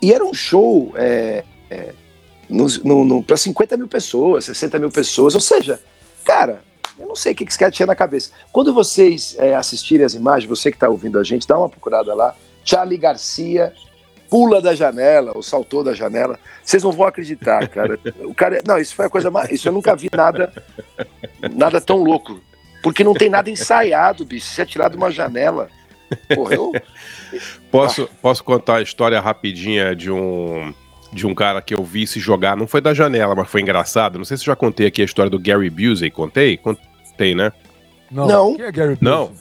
[0.00, 1.92] E era um show é, é,
[3.26, 5.34] para 50 mil pessoas, 60 mil pessoas.
[5.34, 5.80] Ou seja,
[6.24, 6.62] cara,
[6.98, 8.30] eu não sei o que esse cara tinha na cabeça.
[8.52, 12.14] Quando vocês é, assistirem as imagens, você que está ouvindo a gente, dá uma procurada
[12.14, 12.34] lá.
[12.64, 13.72] Charlie Garcia
[14.28, 16.38] pula da janela, ou saltou da janela.
[16.62, 17.98] Vocês não vão acreditar, cara.
[18.20, 20.52] O cara, não, isso foi a coisa mais, isso eu nunca vi nada,
[21.54, 22.40] nada tão louco,
[22.82, 24.46] porque não tem nada ensaiado, bicho.
[24.46, 25.68] Se atirar de uma janela,
[26.34, 26.72] porra, eu...
[27.70, 28.16] posso, ah.
[28.22, 30.72] posso contar a história rapidinha de um
[31.12, 34.18] de um cara que eu vi se jogar, não foi da janela, mas foi engraçado.
[34.18, 36.56] Não sei se já contei aqui a história do Gary Busey, contei?
[36.56, 37.52] Contei, né?
[38.10, 38.26] Não.
[38.26, 38.56] não.
[38.56, 39.08] Quem é Gary Busey?
[39.08, 39.32] Não.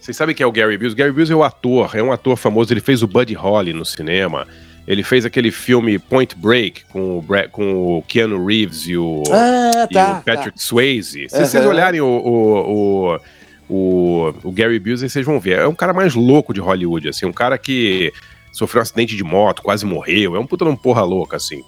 [0.00, 0.94] Vocês sabem quem é o Gary Busey?
[0.94, 3.84] Gary Busey é o ator, é um ator famoso, ele fez o Buddy Holly no
[3.84, 4.46] cinema.
[4.86, 9.70] Ele fez aquele filme Point Break com o, com o Keanu Reeves e o, ah,
[9.72, 10.22] tá, e o tá.
[10.24, 10.64] Patrick tá.
[10.64, 11.28] Swayze.
[11.28, 11.44] Se uhum.
[11.44, 13.20] vocês olharem o, o, o,
[13.68, 15.58] o, Gary Busey, vocês vão ver.
[15.58, 17.26] É um cara mais louco de Hollywood, assim.
[17.26, 18.12] Um cara que
[18.52, 20.34] sofreu um acidente de moto, quase morreu.
[20.34, 21.62] É um puta de um porra louca, assim.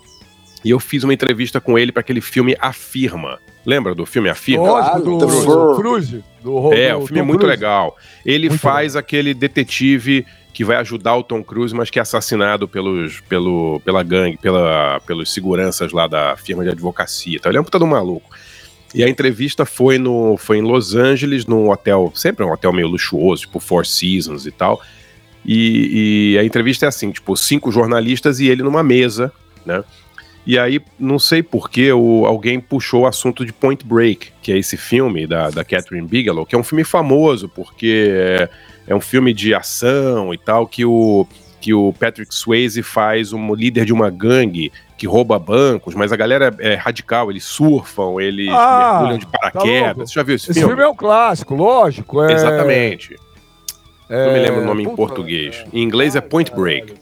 [0.64, 3.38] E eu fiz uma entrevista com ele para aquele filme Afirma.
[3.64, 4.68] Lembra do filme Afirma?
[4.68, 6.10] Lógico, do, do Cruz.
[6.42, 7.96] Do, é, o filme é muito legal.
[8.24, 9.00] Ele muito faz legal.
[9.00, 14.02] aquele detetive que vai ajudar o Tom Cruise, mas que é assassinado pelos, pelo, pela
[14.02, 17.36] gangue, pela, pelos seguranças lá da firma de advocacia.
[17.36, 18.28] Então ele é um puta do maluco.
[18.94, 22.88] E a entrevista foi, no, foi em Los Angeles, num hotel, sempre um hotel meio
[22.88, 24.80] luxuoso, tipo Four Seasons e tal.
[25.44, 29.32] E, e a entrevista é assim, tipo, cinco jornalistas e ele numa mesa,
[29.64, 29.84] né?
[30.46, 34.76] E aí, não sei porquê, alguém puxou o assunto de Point Break, que é esse
[34.76, 38.48] filme da, da Catherine Bigelow, que é um filme famoso, porque é,
[38.86, 41.26] é um filme de ação e tal, que o,
[41.60, 46.16] que o Patrick Swayze faz um líder de uma gangue que rouba bancos, mas a
[46.16, 49.96] galera é radical, eles surfam, eles ah, mergulham de tá paraquedas.
[49.96, 50.74] Tá Você já viu esse, esse filme?
[50.74, 52.22] filme é um clássico, lógico.
[52.22, 52.32] É...
[52.32, 53.16] Exatamente.
[54.08, 54.26] É...
[54.26, 55.64] Não me lembro o nome Puta, em português.
[55.72, 56.94] Em inglês é Point Break.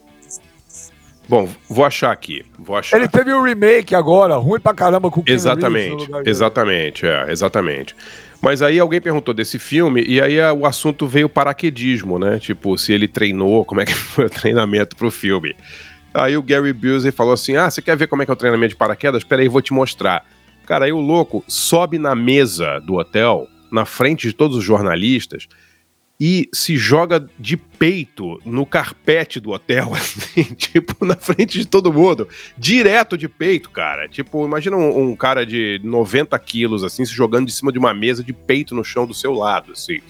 [1.28, 2.44] Bom, vou achar aqui.
[2.58, 2.96] Vou achar.
[2.96, 7.94] Ele teve um remake agora, ruim pra caramba com o Exatamente, exatamente, é, exatamente.
[8.40, 12.38] Mas aí alguém perguntou desse filme e aí o assunto veio paraquedismo, né?
[12.38, 15.56] Tipo, se ele treinou, como é que foi o treinamento pro filme.
[16.14, 18.36] Aí o Gary Busey falou assim: Ah, você quer ver como é que é o
[18.36, 19.22] treinamento de paraquedas?
[19.22, 20.24] Espera aí, vou te mostrar.
[20.66, 25.48] Cara, aí o louco sobe na mesa do hotel, na frente de todos os jornalistas,
[26.20, 31.92] e se joga de peito no carpete do hotel, assim, tipo, na frente de todo
[31.92, 32.28] mundo.
[32.56, 34.08] Direto de peito, cara.
[34.08, 37.94] Tipo, imagina um, um, cara de 90 quilos, assim, se jogando de cima de uma
[37.94, 40.00] mesa de peito no chão do seu lado, assim.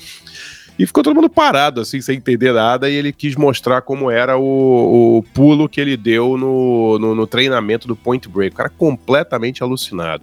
[0.79, 4.39] E ficou todo mundo parado, assim, sem entender nada, e ele quis mostrar como era
[4.39, 8.55] o, o pulo que ele deu no, no, no treinamento do Point Break.
[8.55, 10.23] O cara completamente alucinado.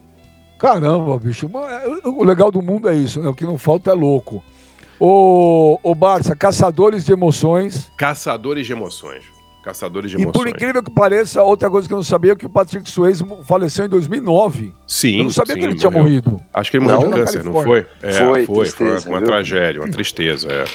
[0.57, 1.51] Caramba, bicho.
[2.05, 3.27] O legal do mundo é isso, né?
[3.27, 4.41] O que não falta é louco.
[4.99, 7.91] O, o Barça, Caçadores de Emoções.
[7.97, 9.23] Caçadores de Emoções.
[9.63, 10.35] Caçadores de Emoções.
[10.35, 12.89] E por incrível que pareça, outra coisa que eu não sabia é que o Patrick
[12.89, 14.73] Swayze faleceu em 2009.
[14.87, 15.17] Sim.
[15.17, 16.39] Eu não sabia sim, que ele tinha morrido.
[16.53, 17.85] Acho que ele morreu de câncer, não foi?
[18.01, 19.27] É, foi, foi, tristeza, foi uma viu?
[19.27, 20.65] tragédia, uma tristeza, é.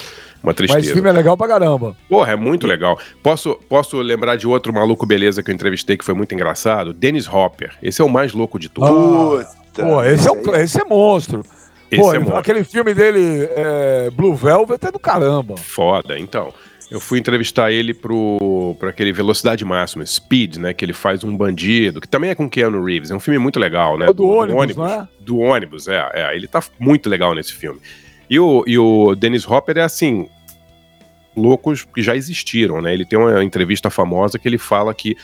[0.43, 0.79] Uma tristeza.
[0.79, 1.95] Mas esse filme é legal pra caramba.
[2.09, 2.99] Porra, é muito legal.
[3.23, 6.93] Posso, posso lembrar de outro maluco beleza que eu entrevistei que foi muito engraçado?
[6.95, 7.73] Dennis Hopper.
[7.83, 8.91] Esse é o mais louco de todos.
[8.91, 11.45] Ah, pô, esse é, um, esse é monstro.
[11.97, 15.57] Pô, é aquele filme dele, é, Blue Velvet, é do caramba.
[15.57, 16.53] Foda, então.
[16.91, 20.75] Eu fui entrevistar ele pro, pro aquele Velocidade Máxima, Speed, né?
[20.75, 23.13] Que ele faz um bandido, que também é com Keanu Reeves.
[23.13, 24.07] É um filme muito legal, né?
[24.07, 25.09] É do, do, ônibus, do ônibus, né?
[25.21, 26.35] Do ônibus, é, é.
[26.35, 27.81] Ele tá muito legal nesse filme.
[28.29, 30.29] E o, e o Dennis Hopper é assim,
[31.37, 32.93] loucos que já existiram, né?
[32.93, 35.17] Ele tem uma entrevista famosa que ele fala que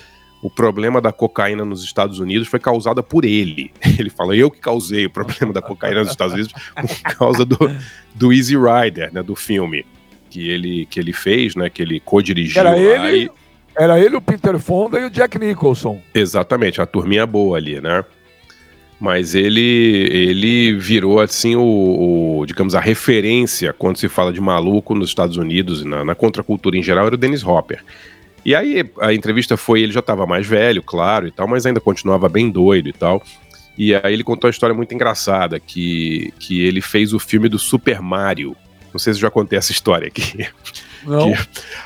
[0.47, 3.73] o problema da cocaína nos Estados Unidos foi causada por ele.
[3.99, 7.59] Ele falou, eu que causei o problema da cocaína nos Estados Unidos por causa do,
[8.15, 9.85] do Easy Rider, né, do filme
[10.31, 12.61] que ele, que ele fez, né, que ele co-dirigiu.
[12.61, 13.29] Era ele,
[13.77, 16.01] era ele, o Peter Fonda e o Jack Nicholson.
[16.15, 18.05] Exatamente, a turminha boa ali, né?
[19.01, 24.95] Mas ele, ele virou, assim, o, o, digamos, a referência quando se fala de maluco
[24.95, 27.83] nos Estados Unidos, na, na contracultura em geral, era o Dennis Hopper.
[28.47, 31.81] E aí a entrevista foi, ele já estava mais velho, claro, e tal, mas ainda
[31.81, 33.21] continuava bem doido e tal.
[33.77, 37.59] E aí ele contou uma história muito engraçada, que, que ele fez o filme do
[37.59, 38.57] Super Mario.
[38.93, 40.47] Não sei se eu já contei essa história aqui.
[41.03, 41.33] Não.
[41.33, 41.39] Que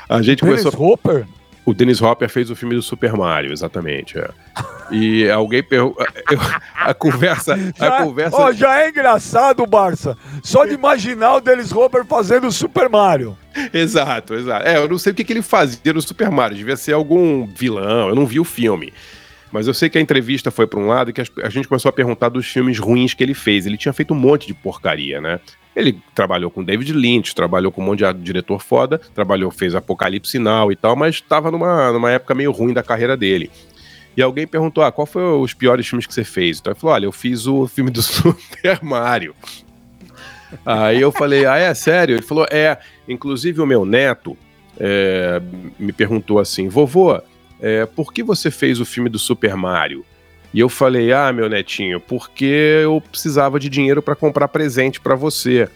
[0.07, 0.91] a gente Dennis começou...
[0.91, 1.25] Hopper?
[1.65, 4.19] O Dennis Hopper fez o filme do Super Mario, exatamente.
[4.19, 4.29] É.
[4.91, 6.05] E alguém perguntou.
[6.75, 7.57] A conversa.
[7.75, 8.37] Já, a conversa...
[8.37, 10.15] Ó, já é engraçado, Barça.
[10.43, 13.35] Só de imaginar o Dennis Hopper fazendo o Super Mario.
[13.73, 14.67] Exato, exato.
[14.67, 16.57] É, eu não sei o que, que ele fazia no Super Mario.
[16.57, 18.09] Devia ser algum vilão.
[18.09, 18.93] Eu não vi o filme.
[19.51, 21.89] Mas eu sei que a entrevista foi para um lado e que a gente começou
[21.89, 23.65] a perguntar dos filmes ruins que ele fez.
[23.65, 25.39] Ele tinha feito um monte de porcaria, né?
[25.75, 30.37] Ele trabalhou com David Lynch, trabalhou com um monte de diretor foda, trabalhou, fez Apocalipse
[30.37, 33.49] Now e tal, mas estava numa, numa época meio ruim da carreira dele.
[34.15, 36.59] E alguém perguntou: ah, qual foi os piores filmes que você fez?
[36.59, 39.35] Então ele falou: olha, eu fiz o filme do Super Mario.
[40.65, 42.15] Aí eu falei: ah, é sério?
[42.15, 42.77] Ele falou: é.
[43.07, 44.37] Inclusive o meu neto
[44.79, 45.41] é,
[45.79, 47.21] me perguntou assim: vovô,
[47.59, 50.05] é, por que você fez o filme do Super Mario?
[50.53, 55.15] E eu falei: ah, meu netinho, porque eu precisava de dinheiro para comprar presente para
[55.15, 55.69] você.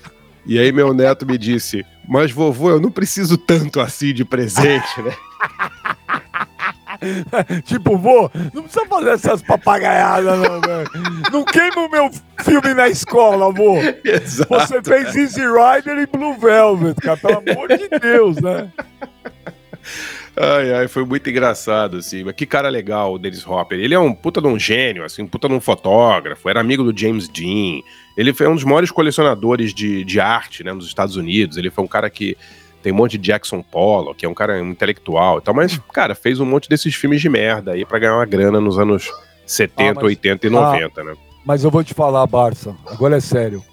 [0.46, 5.02] E aí meu neto me disse: mas vovô, eu não preciso tanto assim de presente,
[5.02, 5.16] né?
[7.66, 10.90] tipo, vô, não precisa fazer essas papagaiadas, não, velho.
[11.32, 12.10] Não queima o meu
[12.44, 13.78] filme na escola, vô.
[14.04, 14.54] Exato.
[14.54, 18.72] Você fez Easy Rider e Blue Velvet, cara, pelo amor de Deus, né?
[20.38, 22.24] Ai, ai, foi muito engraçado, assim.
[22.24, 23.80] Mas que cara legal o Dennis Hopper.
[23.80, 26.84] Ele é um puta de um gênio, assim, um puta de um fotógrafo, era amigo
[26.84, 27.82] do James Dean.
[28.18, 31.56] Ele foi um dos maiores colecionadores de, de arte, né, nos Estados Unidos.
[31.56, 32.36] Ele foi um cara que
[32.86, 36.14] tem um monte de Jackson Pollock, que é um cara intelectual e tal, mas, cara,
[36.14, 39.12] fez um monte desses filmes de merda aí pra ganhar uma grana nos anos
[39.44, 40.04] 70, ah, mas...
[40.04, 41.16] 80 e 90, ah, né?
[41.44, 43.64] Mas eu vou te falar, Barça, agora é sério.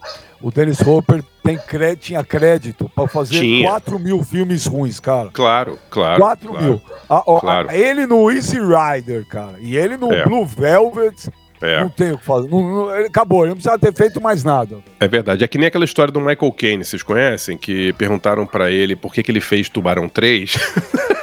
[0.40, 1.94] O Dennis Hopper tem cre...
[1.94, 3.68] tinha crédito para fazer tinha.
[3.68, 5.29] 4 mil filmes ruins, cara.
[5.31, 6.18] Claro, claro.
[6.18, 6.83] 4 claro, mil.
[7.07, 7.68] A, a, claro.
[7.68, 9.57] A, ele no Easy Rider, cara.
[9.61, 10.25] E ele no é.
[10.25, 11.29] Blue Velvet.
[11.62, 11.81] É.
[11.81, 12.48] Não tem o que fazer.
[12.51, 14.79] Não, não, acabou, ele não precisava ter feito mais nada.
[14.98, 15.44] É verdade.
[15.44, 17.57] É que nem aquela história do Michael Caine, vocês conhecem?
[17.57, 20.57] Que perguntaram para ele por que, que ele fez Tubarão 3.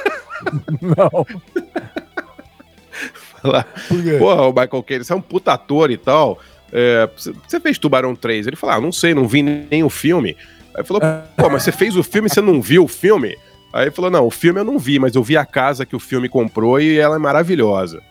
[0.80, 1.26] não.
[3.42, 3.66] Falar,
[4.18, 6.38] Porra, o Michael Caine, você é um puta ator e tal.
[6.72, 7.06] É,
[7.46, 8.46] você fez Tubarão 3?
[8.46, 10.36] Ele falou, ah, não sei, não vi nem o filme.
[10.74, 11.02] Aí falou,
[11.36, 13.36] pô, mas você fez o filme e você não viu o filme?
[13.74, 15.94] Aí ele falou, não, o filme eu não vi, mas eu vi a casa que
[15.94, 18.02] o filme comprou e ela é maravilhosa.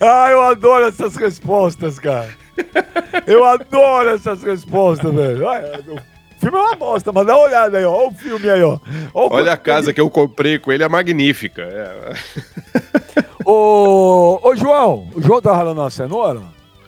[0.00, 2.30] Ah, eu adoro essas respostas, cara.
[3.26, 5.46] Eu adoro essas respostas, velho.
[5.46, 7.92] O filme é uma bosta, mas dá uma olhada aí, ó.
[7.92, 8.78] Olha o filme aí, ó.
[9.12, 11.62] Olha, Olha a casa que eu comprei com ele, é magnífica.
[11.62, 12.14] É.
[13.44, 16.42] Ô, ô, João, o João tá ralando uma cenoura?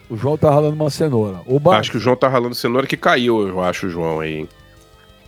[0.08, 1.40] O João tá ralando uma cenoura.
[1.72, 4.48] Acho que o João tá ralando cenoura que caiu, eu acho, o João aí.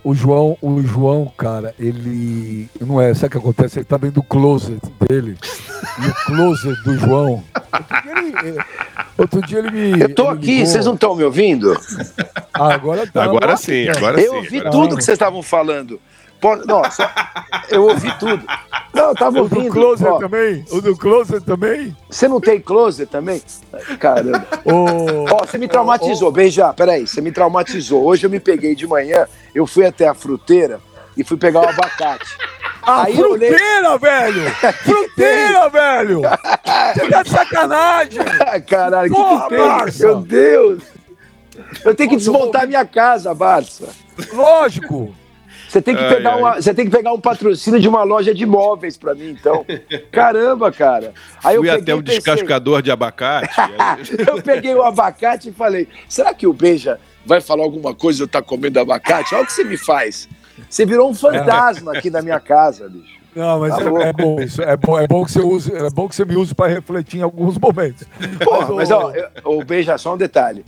[0.03, 2.69] O João, o João, cara, ele.
[2.81, 3.79] Não é, sabe o que acontece?
[3.79, 5.37] Ele tá vendo o closet dele.
[6.03, 7.43] e o closet do João.
[9.17, 10.01] Outro dia ele, me.
[10.01, 10.65] Eu tô aqui, ligou.
[10.65, 11.79] vocês não estão me ouvindo?
[12.53, 13.23] Ah, agora tá.
[13.23, 14.27] Agora sim, agora eu sim.
[14.27, 15.99] Eu ouvi tudo que vocês estavam falando.
[16.65, 17.09] Nossa,
[17.69, 18.43] eu ouvi tudo.
[18.93, 19.61] Não, eu tava ouvindo.
[19.61, 20.19] O do Closer ó.
[20.19, 20.65] também?
[20.71, 21.97] O do Closer também?
[22.09, 23.41] Você não tem Closer também?
[23.99, 24.45] Caramba.
[24.65, 26.29] Ó, oh, você me traumatizou.
[26.29, 26.31] Oh.
[26.31, 28.03] Beija, peraí, você me traumatizou.
[28.03, 29.25] Hoje eu me peguei de manhã,
[29.55, 30.79] eu fui até a fruteira
[31.17, 32.37] e fui pegar o abacate.
[32.81, 34.51] A Aí fruteira, velho!
[34.83, 36.21] Fruteira, velho!
[36.21, 38.21] Você tá de sacanagem!
[38.67, 39.57] Caralho, Porra, que que?
[39.57, 40.05] Barça.
[40.07, 40.83] Meu Deus!
[41.85, 43.87] Eu tenho que desmontar minha casa, Barça.
[44.33, 45.15] Lógico!
[45.73, 46.39] Você tem que, ai, pegar, ai.
[46.39, 49.65] Uma, você tem que pegar um patrocínio de uma loja de imóveis para mim, então.
[50.11, 51.15] Caramba, cara.
[51.43, 53.49] Aí Fui eu até o pensei, descascador de abacate.
[54.27, 58.27] eu peguei o abacate e falei: será que o Beija vai falar alguma coisa eu
[58.27, 59.33] tá comendo abacate?
[59.33, 60.29] Olha o que você me faz.
[60.69, 63.23] Você virou um fantasma aqui na minha casa, bicho.
[63.35, 64.61] Não, mas tá é, é, bom isso.
[64.61, 67.19] É bom, é bom que você use, é bom que você me use para refletir
[67.19, 68.05] em alguns momentos.
[68.43, 69.11] Porra, mas, mas ó,
[69.45, 70.63] o Beija, só um detalhe.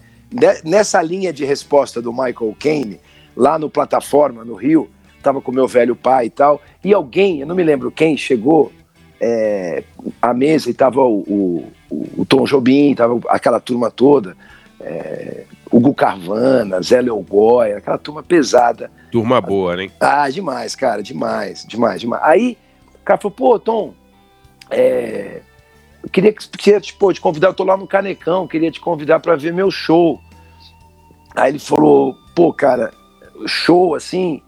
[0.63, 3.00] Nessa linha de resposta do Michael Caine,
[3.38, 4.89] lá no plataforma, no Rio,
[5.25, 8.71] estava com meu velho pai e tal, e alguém, eu não me lembro quem, chegou
[9.19, 9.83] é,
[10.21, 14.35] à mesa e tava o, o, o Tom Jobim, tava aquela turma toda,
[14.79, 18.91] é, Hugo Carvana, Zé Leogóia, aquela turma pesada.
[19.11, 19.89] Turma boa, né?
[19.99, 22.23] Ah, demais, cara, demais, demais, demais.
[22.23, 22.57] Aí
[23.05, 23.93] cara falou, pô, Tom,
[24.69, 25.41] é,
[26.03, 29.35] eu queria, queria tipo, te convidar, eu tô lá no Canecão, queria te convidar para
[29.35, 30.19] ver meu show.
[31.35, 32.91] Aí ele falou, pô, cara,
[33.45, 34.41] show assim,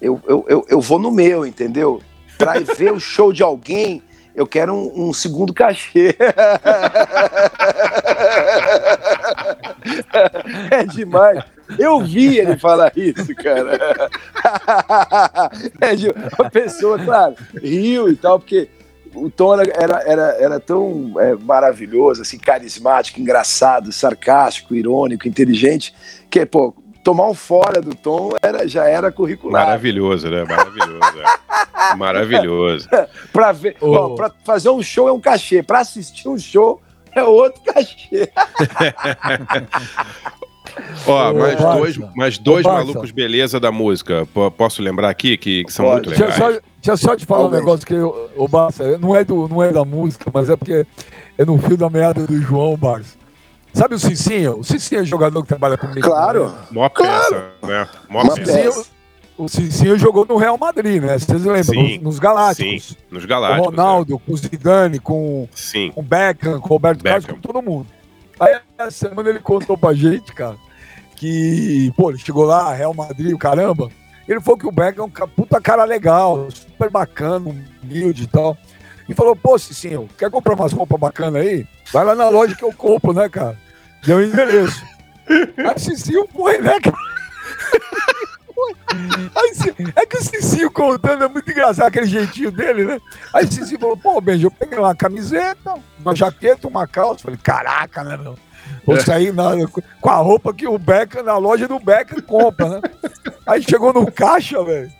[0.00, 2.00] eu, eu, eu, eu vou no meu, entendeu?
[2.36, 4.02] Pra ver o show de alguém,
[4.34, 6.14] eu quero um, um segundo cachê.
[10.70, 11.42] é demais.
[11.78, 13.78] Eu vi ele falar isso, cara.
[15.80, 18.68] É de uma pessoa, claro, riu e tal, porque
[19.14, 25.94] o Tom era, era, era, era tão é, maravilhoso, assim, carismático, engraçado, sarcástico, irônico, inteligente,
[26.30, 26.74] que, pô,
[27.06, 29.64] tomar um fora do Tom era, já era curricular.
[29.64, 30.42] Maravilhoso, né?
[30.44, 30.98] Maravilhoso.
[31.20, 31.94] é.
[31.96, 32.88] Maravilhoso.
[33.32, 33.92] pra, ver, Oh.
[33.94, 36.82] ó, pra fazer um show é um cachê, pra assistir um show
[37.14, 38.28] é outro cachê.
[41.06, 44.26] Ó, Ô, mais dois, mais dois malucos beleza da música.
[44.26, 46.08] P- posso lembrar aqui que, que são Pode.
[46.08, 46.38] muito Deixa, legais.
[46.38, 49.48] só, deixa eu só te falar um negócio que eu- o Barça não é, do,
[49.48, 50.84] não é da música, mas é porque
[51.38, 53.16] é no fio da meada do João Barça.
[53.76, 54.58] Sabe o Cicinho?
[54.58, 56.00] O Cicinho é jogador que trabalha comigo.
[56.00, 56.48] Claro.
[56.48, 56.58] né?
[56.70, 57.86] Mó peça, né?
[58.08, 58.86] Mó Uma peça.
[59.36, 61.18] o Cicinho jogou no Real Madrid, né?
[61.18, 61.62] Vocês lembram?
[61.62, 62.88] Sim, Nos, Galácticos.
[62.88, 63.66] Sim, nos Com o Galácticos.
[63.66, 65.56] Ronaldo, com o Zidane, com é.
[65.56, 65.92] Sim.
[65.94, 67.38] com o Beckham, com o Roberto Carlos, Beckham.
[67.38, 67.86] com todo mundo.
[68.40, 70.56] Aí essa semana ele contou pra gente, cara,
[71.14, 73.90] que, pô, ele chegou lá, Real Madrid, o caramba.
[74.26, 78.56] Ele falou que o Beckham é um puta cara legal, super bacana, humilde e tal.
[79.06, 81.66] E falou, pô, Cicinho, quer comprar umas roupas bacanas aí?
[81.92, 83.65] Vai lá na loja que eu compro, né, cara?
[84.04, 84.84] Deu o endereço.
[85.28, 86.72] Aí Cicinho foi, né?
[89.34, 89.52] Aí,
[89.96, 93.00] é que o Cicinho contando é muito engraçado, aquele jeitinho dele, né?
[93.34, 97.24] Aí o Cicinho falou, pô, Benjo, eu peguei uma camiseta, uma jaqueta, uma calça.
[97.24, 98.38] Falei, caraca, né, meu?
[98.84, 99.52] Vou sair na-
[100.00, 102.80] com a roupa que o Beckham, na loja do Beckham, compra, né?
[103.46, 104.90] Aí chegou no caixa, velho.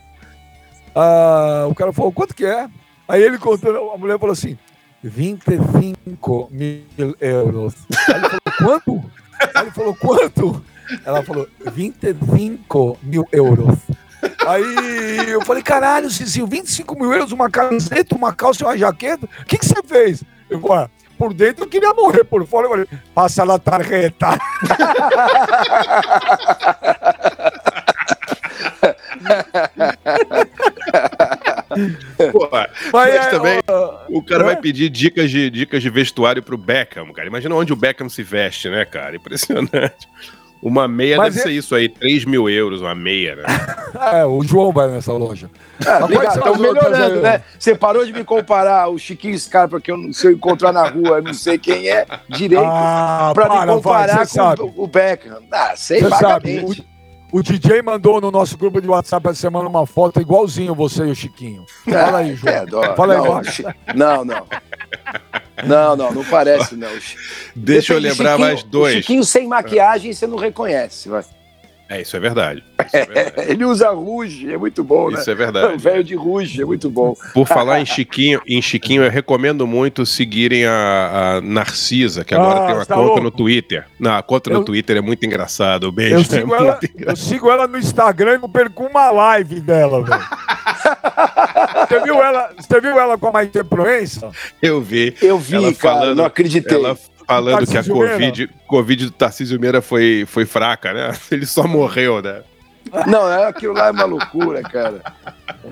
[0.95, 2.67] ah, o cara falou, quanto que é?
[3.07, 4.57] Aí ele contando, a mulher falou assim,
[5.03, 7.73] 25 mil euros.
[8.07, 9.11] Aí ele falou, quanto?
[9.55, 10.63] Aí ele falou, quanto?
[11.05, 13.77] Ela falou, 25 mil euros.
[14.47, 19.27] Aí eu falei, caralho, Cicinho, 25 mil euros, uma camiseta, uma calça e uma jaqueta?
[19.41, 20.23] O que, que você fez?
[20.49, 24.37] Eu falei, "Ah, por dentro eu queria morrer, por fora eu falei, passa lá tarjeta.
[32.31, 33.61] Pô, Mas, mas é, também
[34.17, 34.45] o cara é?
[34.47, 37.27] vai pedir dicas de, dicas de vestuário pro Beckham, cara.
[37.27, 39.15] Imagina onde o Beckham se veste, né, cara?
[39.15, 40.07] Impressionante.
[40.59, 43.43] Uma meia Mas deve é- ser isso aí, 3 mil euros uma meia, né?
[44.13, 45.49] É, o João vai nessa loja.
[45.85, 47.43] Ah, Mas obrigado, estão outras melhorando, né?
[47.59, 50.87] Você parou de me comparar o Chiquinho Scarpa, que eu, não- se eu encontrar na
[50.87, 54.43] rua, eu não sei quem é, direito, Ah, pra me para, vai, comparar você com
[54.43, 54.61] sabe.
[54.75, 55.39] o, Beckham.
[55.51, 56.87] Ah, sei sabe, vagamente.
[57.31, 61.11] O DJ mandou no nosso grupo de WhatsApp essa semana uma foto igualzinho você e
[61.11, 61.65] o Chiquinho.
[61.83, 62.53] Fala aí, João.
[62.53, 62.95] É, dó.
[62.95, 64.47] Fala aí, não, não, não.
[65.65, 66.87] Não, não, não parece, não.
[67.55, 68.93] Deixa eu Depende, lembrar Chiquinho- mais dois.
[68.95, 71.09] O Chiquinho sem maquiagem você não reconhece.
[71.09, 71.23] vai.
[71.89, 72.63] É, isso é verdade.
[72.85, 73.47] Isso é verdade.
[73.51, 75.19] Ele usa rouge, é muito bom, né?
[75.19, 75.77] Isso é O verdade.
[75.81, 77.15] velho de rouge, é muito bom.
[77.33, 82.59] Por falar em Chiquinho, em Chiquinho, eu recomendo muito seguirem a, a Narcisa, que agora
[82.59, 83.21] Ah, tem uma tá conta louco?
[83.23, 83.85] no Twitter.
[83.99, 85.85] Não, a conta no Eu- Twitter é muito engraçado.
[85.85, 86.15] O beijo.
[86.15, 87.09] Eu é sigo, muito ela, engraçado.
[87.09, 90.25] eu sigo ela no Instagram e não perco uma live dela, velho.
[91.87, 94.29] Você viu ela, você viu ela com a Maite Proença?
[94.61, 95.15] Eu vi.
[95.21, 96.77] Eu vi, Ela cara, falando- não acreditei.
[96.77, 98.11] Ela falando que a Meira.
[98.13, 101.11] Covid, Covid do Tarcísio Meira foi, foi fraca, né?
[101.29, 102.41] Ele só morreu, né?
[103.05, 105.01] Não, é- aquilo lá é uma loucura, cara.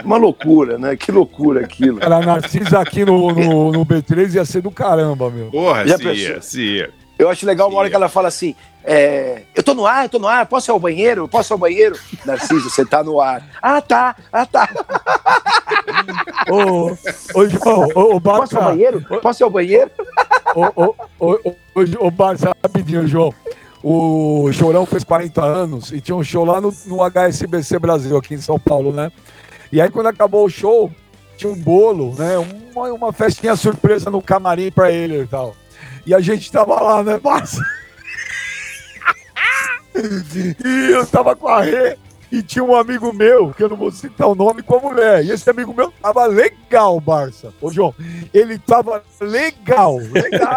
[0.03, 0.97] Uma loucura, né?
[0.97, 1.99] Que loucura aquilo.
[2.01, 5.49] Ela Narcisa aqui no, no, no B3 ia ser do caramba, meu.
[5.49, 6.89] Porra, se ia, se ia.
[7.17, 10.09] Eu acho legal uma hora que ela fala assim: é, eu tô no ar, eu
[10.09, 11.27] tô no ar, posso ir ao banheiro?
[11.27, 11.97] Posso ir ao banheiro?
[12.25, 13.43] Narciso, você tá no ar.
[13.61, 14.69] Ah, tá, ah, tá.
[16.49, 16.91] Ô,
[17.33, 19.05] ô, João, ô, ô, Posso ir ao Barça, banheiro?
[19.21, 19.91] Posso ir ao banheiro?
[20.55, 23.33] ô, ô, ô, ô, ô, ô, Barça, rapidinho, João.
[23.83, 28.33] O Chorão fez 40 anos e tinha um show lá no, no HSBC Brasil, aqui
[28.33, 29.11] em São Paulo, né?
[29.71, 30.91] E aí, quando acabou o show,
[31.37, 32.37] tinha um bolo, né?
[32.73, 35.55] Uma, uma festinha surpresa no camarim pra ele e tal.
[36.05, 37.61] E a gente tava lá, né, Barça?
[39.97, 41.97] E eu tava com a Rê
[42.31, 45.25] e tinha um amigo meu, que eu não vou citar o nome, com a mulher.
[45.25, 47.53] E esse amigo meu tava legal, Barça.
[47.61, 47.93] Ô, João,
[48.33, 50.55] ele tava legal, legal.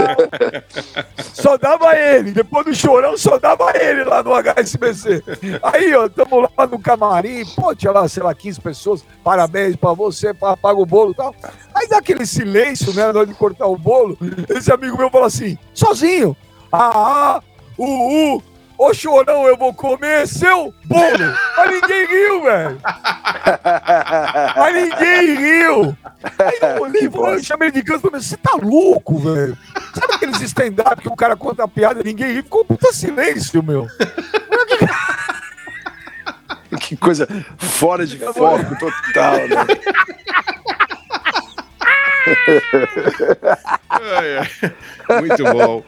[1.35, 2.33] só dava ele.
[2.33, 5.23] Depois do chorão, só dava ele lá no HSBC.
[5.63, 9.05] Aí, ó, tamo lá no camarim, pô, tinha lá, sei lá, 15 pessoas.
[9.23, 11.35] Parabéns pra você, paga o bolo e tal.
[11.75, 14.19] Aí dá aquele silêncio, né, na hora de cortar o bolo.
[14.49, 16.37] Esse amigo meu fala assim, sozinho.
[16.73, 17.43] Ah, ah,
[17.79, 18.43] uh, uh,
[18.79, 21.35] Ô chorão, eu vou comer seu bolo.
[21.57, 22.81] Mas ninguém riu, velho.
[24.57, 25.97] Mas ninguém riu.
[26.39, 29.59] Aí eu olhei e falei, eu chamei de canto e falei, você tá louco, velho?
[29.95, 32.43] Sabe aqueles stand-up que o cara conta a piada e ninguém ri?
[32.43, 33.89] Ficou um puta silêncio, meu.
[36.81, 37.27] Que coisa
[37.57, 39.67] fora de foco total, né?
[45.21, 45.85] Muito bom.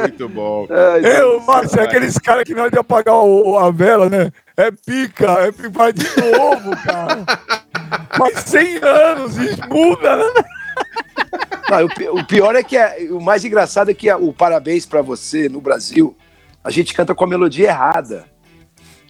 [0.00, 0.66] Muito bom.
[1.02, 4.32] eu, Márcio, é aqueles caras que não é de apagar o, a vela, né?
[4.56, 7.24] É pica, é pica de novo, cara.
[8.16, 10.44] Faz 100 anos e muda, né?
[11.70, 15.48] Não, o, pior é que é, o mais engraçado é que o parabéns para você
[15.48, 16.16] no Brasil,
[16.64, 18.24] a gente canta com a melodia errada.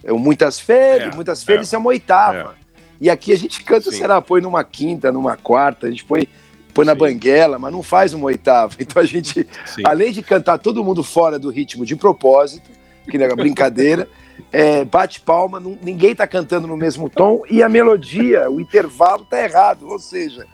[0.03, 1.75] É, muitas férias, é, muitas férias é.
[1.75, 2.55] é uma oitava.
[2.55, 2.69] É.
[3.01, 3.97] E aqui a gente canta, Sim.
[3.97, 6.27] sei lá, põe numa quinta, numa quarta, a gente põe
[6.73, 8.73] põe na banguela, mas não faz uma oitava.
[8.79, 9.81] Então a gente, Sim.
[9.83, 12.69] além de cantar todo mundo fora do ritmo de propósito,
[13.09, 14.07] que é brincadeira,
[14.51, 19.25] é, bate palma, não, ninguém tá cantando no mesmo tom e a melodia, o intervalo
[19.25, 19.87] tá errado.
[19.87, 20.45] Ou seja,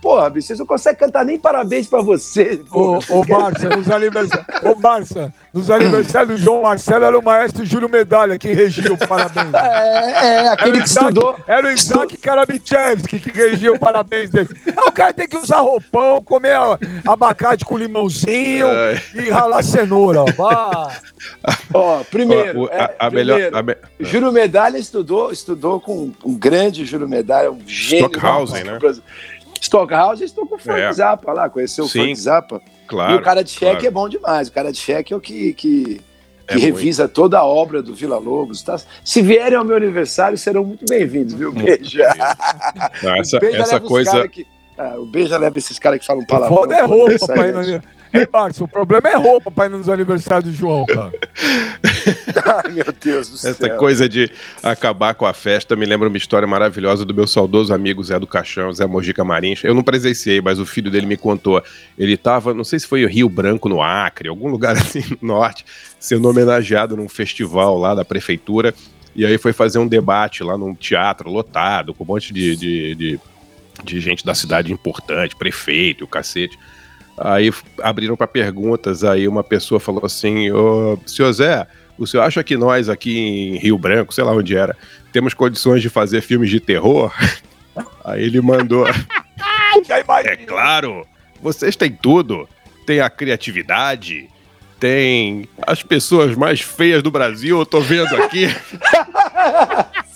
[0.00, 2.62] Porra, bicho, vocês não conseguem cantar nem parabéns pra você.
[2.72, 4.46] Ô, ô Barça, nos aniversários.
[4.62, 8.98] Ô, Barça, nos aniversários do João Marcelo era o maestro Júlio Medalha que regia o
[8.98, 9.50] parabéns.
[9.60, 11.36] É, é aquele que Isaac, estudou.
[11.46, 14.48] Era o Isaac Karabichevski que regia o parabéns dele.
[14.86, 16.56] O cara tem que usar roupão, comer
[17.06, 19.02] abacate com limãozinho é.
[19.14, 20.24] e ralar cenoura.
[20.38, 20.90] Ó,
[21.72, 23.76] ó primeiro, a, a, a primeiro melhor, me...
[24.00, 28.06] Júlio Medalha estudou, estudou com um grande Júlio Medalha, um gênio.
[28.06, 28.78] Stockhausen, né?
[29.60, 30.92] Stockhouse, estou com o Frank é.
[30.92, 32.62] Zappa lá, conheceu o Frank Zappa.
[32.86, 33.14] Claro.
[33.14, 33.86] E o cara de cheque claro.
[33.86, 34.48] é bom demais.
[34.48, 36.00] O cara de cheque é o que, que,
[36.48, 37.14] que é revisa muito.
[37.14, 38.62] toda a obra do Vila Lobos.
[38.62, 38.80] Tá?
[39.04, 41.52] Se vierem ao meu aniversário, serão muito bem-vindos, viu?
[41.52, 42.08] Beija.
[43.18, 44.26] essa, essa coisa.
[44.26, 44.46] Que,
[44.76, 46.56] ah, o Beija leva esses caras que falam palavrão.
[46.56, 47.52] Foda é roupa, pai.
[48.12, 51.12] Ei, Marcos, o problema é roupa para ir nos aniversários do João, cara.
[52.64, 53.52] Ai, meu Deus do céu.
[53.52, 54.30] Essa coisa de
[54.62, 58.26] acabar com a festa me lembra uma história maravilhosa do meu saudoso amigo Zé do
[58.26, 59.62] Caixão, Zé Mojica Marins.
[59.62, 61.62] Eu não presenciei, mas o filho dele me contou.
[61.96, 65.28] Ele estava, não sei se foi o Rio Branco, no Acre, algum lugar assim no
[65.28, 65.64] norte,
[65.98, 68.74] sendo homenageado num festival lá da prefeitura.
[69.14, 72.94] E aí foi fazer um debate lá num teatro lotado, com um monte de, de,
[72.94, 73.20] de,
[73.84, 76.58] de gente da cidade importante, prefeito, o cacete.
[77.22, 77.52] Aí
[77.82, 81.66] abriram para perguntas, aí uma pessoa falou assim: Ô, senhor Zé,
[81.98, 84.74] o senhor acha que nós aqui em Rio Branco, sei lá onde era,
[85.12, 87.12] temos condições de fazer filmes de terror?
[88.02, 88.86] Aí ele mandou.
[88.88, 91.06] é claro,
[91.42, 92.48] vocês têm tudo.
[92.86, 94.28] Tem a criatividade,
[94.80, 98.46] tem as pessoas mais feias do Brasil, eu tô vendo aqui.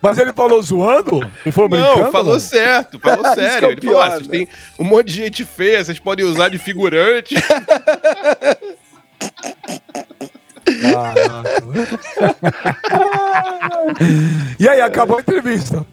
[0.00, 1.20] Mas ele falou zoando?
[1.44, 3.68] Ele falou não, falou certo, falou é sério.
[3.68, 6.58] É ele pior, falou: ah, tem um monte de gente feia, vocês podem usar de
[6.58, 7.34] figurante.
[14.58, 15.84] e aí, acabou a entrevista.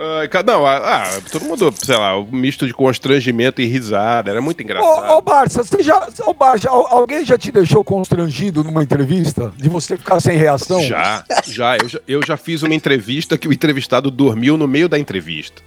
[0.00, 4.62] Uh, não, ah, todo mundo, sei lá, um misto de constrangimento e risada, era muito
[4.62, 5.12] engraçado.
[5.12, 9.52] Ô, ô Barça, você já, ô Barça, alguém já te deixou constrangido numa entrevista?
[9.58, 10.82] De você ficar sem reação?
[10.84, 14.88] Já, já, eu já, eu já fiz uma entrevista que o entrevistado dormiu no meio
[14.88, 15.60] da entrevista.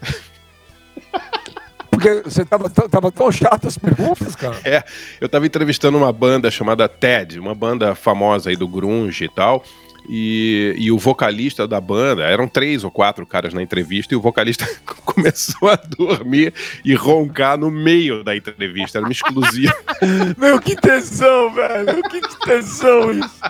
[1.91, 4.59] Porque você tava, tava tão chato as perguntas, cara.
[4.65, 4.83] É,
[5.21, 9.63] eu tava entrevistando uma banda chamada TED, uma banda famosa aí do grunge e tal.
[10.07, 14.21] E, e o vocalista da banda, eram três ou quatro caras na entrevista, e o
[14.21, 14.67] vocalista
[15.05, 18.97] começou a dormir e roncar no meio da entrevista.
[18.97, 19.75] Era uma exclusiva.
[20.37, 22.03] Meu, que tesão, velho!
[22.03, 23.41] Que tesão isso!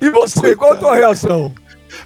[0.00, 1.54] E você, qual a tua reação?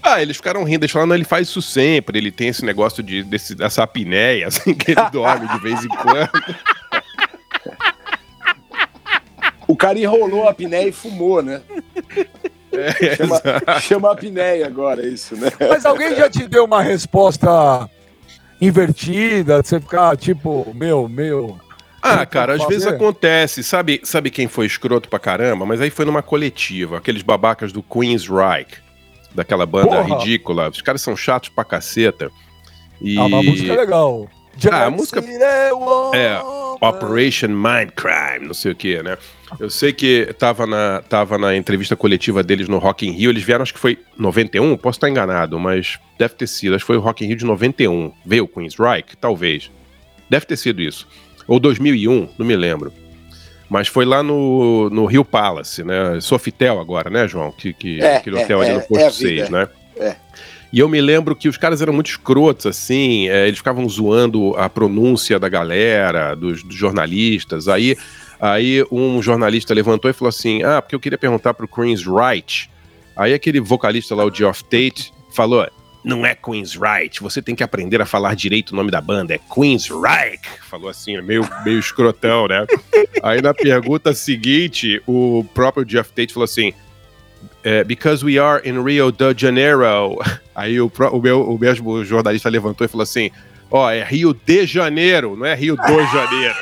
[0.03, 3.23] Ah, eles ficaram rindo, eles falaram, ele faz isso sempre, ele tem esse negócio de,
[3.23, 6.57] desse, dessa apneia, assim, que ele dorme de vez em quando.
[9.67, 11.63] O cara enrolou a apneia e fumou, né?
[12.73, 13.41] É, chama,
[13.81, 15.51] chama a apneia agora, isso, né?
[15.61, 17.89] Mas alguém já te deu uma resposta
[18.61, 19.63] invertida?
[19.63, 21.59] Você ficar tipo, meu, meu.
[22.03, 23.63] Ah, cara, às vezes acontece.
[23.63, 25.65] Sabe, sabe quem foi escroto pra caramba?
[25.65, 28.83] Mas aí foi numa coletiva, aqueles babacas do Queen's Reich,
[29.35, 30.19] daquela banda Porra.
[30.19, 30.69] ridícula.
[30.69, 32.31] Os caras são chatos pra caceta.
[33.01, 33.19] E...
[33.19, 34.29] Ah, uma música legal.
[34.71, 35.23] Ah, a música.
[36.15, 36.41] É,
[36.81, 39.17] Operation Mindcrime, não sei o que, né?
[39.59, 43.43] Eu sei que tava na, tava na entrevista coletiva deles no Rock in Rio, eles
[43.43, 46.97] vieram, acho que foi 91, posso estar enganado, mas deve ter sido, acho que foi
[46.97, 48.13] o Rock in Rio de 91.
[48.25, 49.17] Veio o Queen's Reich?
[49.21, 49.71] Talvez.
[50.29, 51.07] Deve ter sido isso.
[51.47, 52.93] Ou 2001, não me lembro.
[53.69, 56.21] Mas foi lá no, no Rio Palace, né?
[56.21, 57.51] Sofitel agora, né, João?
[57.53, 59.69] Que, que é, aquele hotel é, ali no é, Posto é 6, né?
[59.97, 60.17] É.
[60.73, 64.57] E eu me lembro que os caras eram muito escrotos, assim, é, eles ficavam zoando
[64.57, 67.69] a pronúncia da galera, dos, dos jornalistas.
[67.69, 67.97] Aí
[68.43, 72.69] Aí um jornalista levantou e falou assim: Ah, porque eu queria perguntar pro Queen's Wright.
[73.17, 75.65] Aí aquele vocalista lá, o Geoff Tate, falou:
[76.05, 79.33] Não é Queen's Wright, você tem que aprender a falar direito o nome da banda,
[79.33, 80.43] é Queen's Reich.
[80.69, 82.67] Falou assim, meio, meio escrotão, né?
[83.23, 86.75] Aí na pergunta seguinte, o próprio Geoff Tate falou assim:
[87.65, 90.19] é, because we are in Rio de Janeiro.
[90.55, 93.31] Aí o, o, meu, o mesmo jornalista levantou e falou assim:
[93.71, 96.55] Ó, oh, é Rio de Janeiro, não é Rio do Janeiro.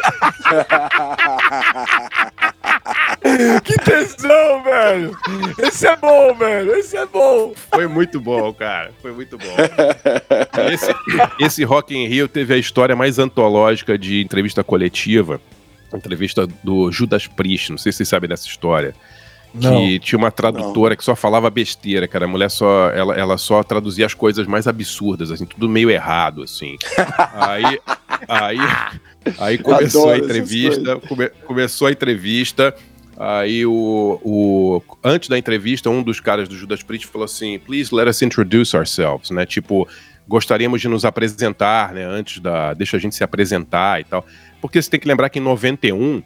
[3.65, 5.17] que tesão, velho!
[5.59, 6.73] Esse é bom, velho!
[6.77, 7.53] Esse é bom!
[7.73, 8.93] Foi muito bom, cara.
[9.03, 9.57] Foi muito bom.
[10.73, 10.95] Esse,
[11.41, 15.41] esse Rock in Rio teve a história mais antológica de entrevista coletiva.
[15.93, 18.95] Entrevista do Judas Priest, não sei se vocês sabem dessa história.
[19.53, 19.77] Não.
[19.77, 20.97] que tinha uma tradutora não.
[20.97, 22.25] que só falava besteira, cara.
[22.25, 26.43] A mulher só, ela, ela só traduzia as coisas mais absurdas, assim, tudo meio errado,
[26.43, 26.77] assim.
[27.35, 27.81] aí,
[28.29, 28.59] aí,
[29.39, 32.75] aí começou a entrevista, come, começou a entrevista.
[33.19, 37.95] Aí o, o antes da entrevista, um dos caras do Judas Priest falou assim: "Please
[37.95, 39.45] let us introduce ourselves", né?
[39.45, 39.87] Tipo,
[40.27, 42.05] gostaríamos de nos apresentar, né?
[42.05, 44.25] Antes da, deixa a gente se apresentar e tal.
[44.61, 46.23] Porque você tem que lembrar que em 91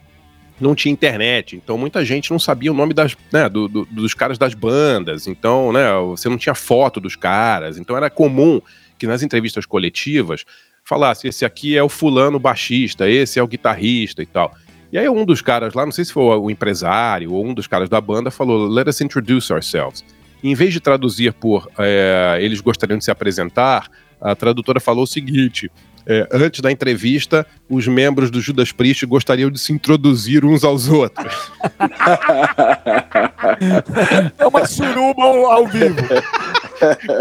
[0.59, 4.13] não tinha internet, então muita gente não sabia o nome das, né, do, do, dos
[4.13, 8.61] caras das bandas, então, né, você não tinha foto dos caras, então era comum
[8.97, 10.45] que nas entrevistas coletivas
[10.83, 14.55] falasse, esse aqui é o fulano baixista, esse é o guitarrista e tal.
[14.91, 17.67] E aí um dos caras lá, não sei se foi o empresário ou um dos
[17.67, 20.05] caras da banda, falou, let us introduce ourselves.
[20.41, 23.89] E, em vez de traduzir por é, eles gostariam de se apresentar,
[24.21, 25.71] a tradutora falou o seguinte:
[26.07, 30.87] é, antes da entrevista, os membros do Judas Priest gostariam de se introduzir uns aos
[30.87, 31.33] outros.
[34.37, 35.95] É uma suruba ao, ao vivo.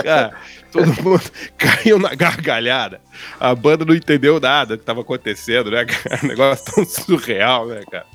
[0.03, 0.33] Cara,
[0.73, 1.23] todo mundo
[1.57, 3.01] caiu na gargalhada.
[3.39, 6.21] A banda não entendeu nada que estava acontecendo, né, cara?
[6.23, 8.07] Um negócio tão surreal, né, cara?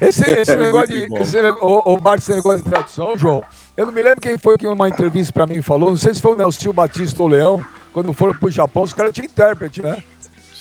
[0.00, 1.14] Esse, esse é negócio de.
[1.14, 3.42] Esse, o, o esse negócio de tradução, João.
[3.76, 5.90] Eu não me lembro quem foi que uma entrevista para mim falou.
[5.90, 8.92] Não sei se foi o Nelson Batista ou o Leão quando foram pro Japão, os
[8.92, 10.02] caras tinham intérprete, né?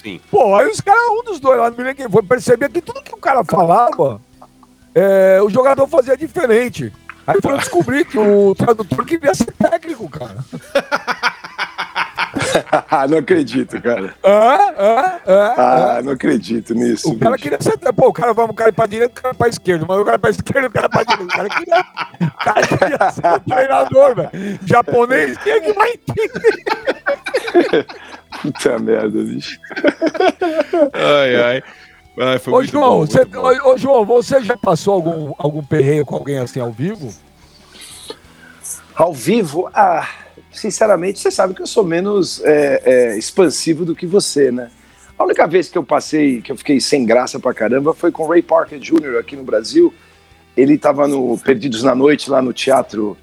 [0.02, 0.20] Sim.
[0.32, 2.82] Pô, aí os caras, um dos dois lá, não me lembro quem foi, percebia que
[2.82, 4.22] tudo que o cara falava,
[4.96, 6.92] é, o jogador fazia diferente.
[7.28, 10.38] Aí foram descobrir que o tradutor queria ser técnico, cara.
[13.10, 14.16] não acredito, cara.
[14.24, 17.10] Ah, ah, ah, ah, não acredito nisso.
[17.10, 17.24] O bicho.
[17.24, 17.78] cara queria ser.
[17.94, 19.86] Pô, o cara, o cara pra direita, o cara pra esquerda.
[19.88, 21.24] Mas o cara pra esquerda, o cara pra direita.
[21.24, 21.80] O cara queria,
[22.22, 24.60] o cara queria ser um treinador, velho.
[24.66, 26.99] Japonês, quem é que vai entender?
[28.42, 29.60] Puta merda, bicho.
[30.94, 31.64] Ai, ai.
[32.18, 36.16] ai ô, João, bom, você, ô, ô, João, você já passou algum, algum perreio com
[36.16, 37.14] alguém assim ao vivo?
[38.96, 39.70] Ao vivo?
[39.74, 40.08] Ah
[40.52, 44.70] sinceramente, você sabe que eu sou menos é, é, expansivo do que você, né?
[45.18, 48.24] A única vez que eu passei, que eu fiquei sem graça pra caramba, foi com
[48.24, 49.18] o Ray Parker Jr.
[49.20, 49.94] aqui no Brasil.
[50.56, 53.18] Ele estava no Perdidos na Noite, lá no teatro,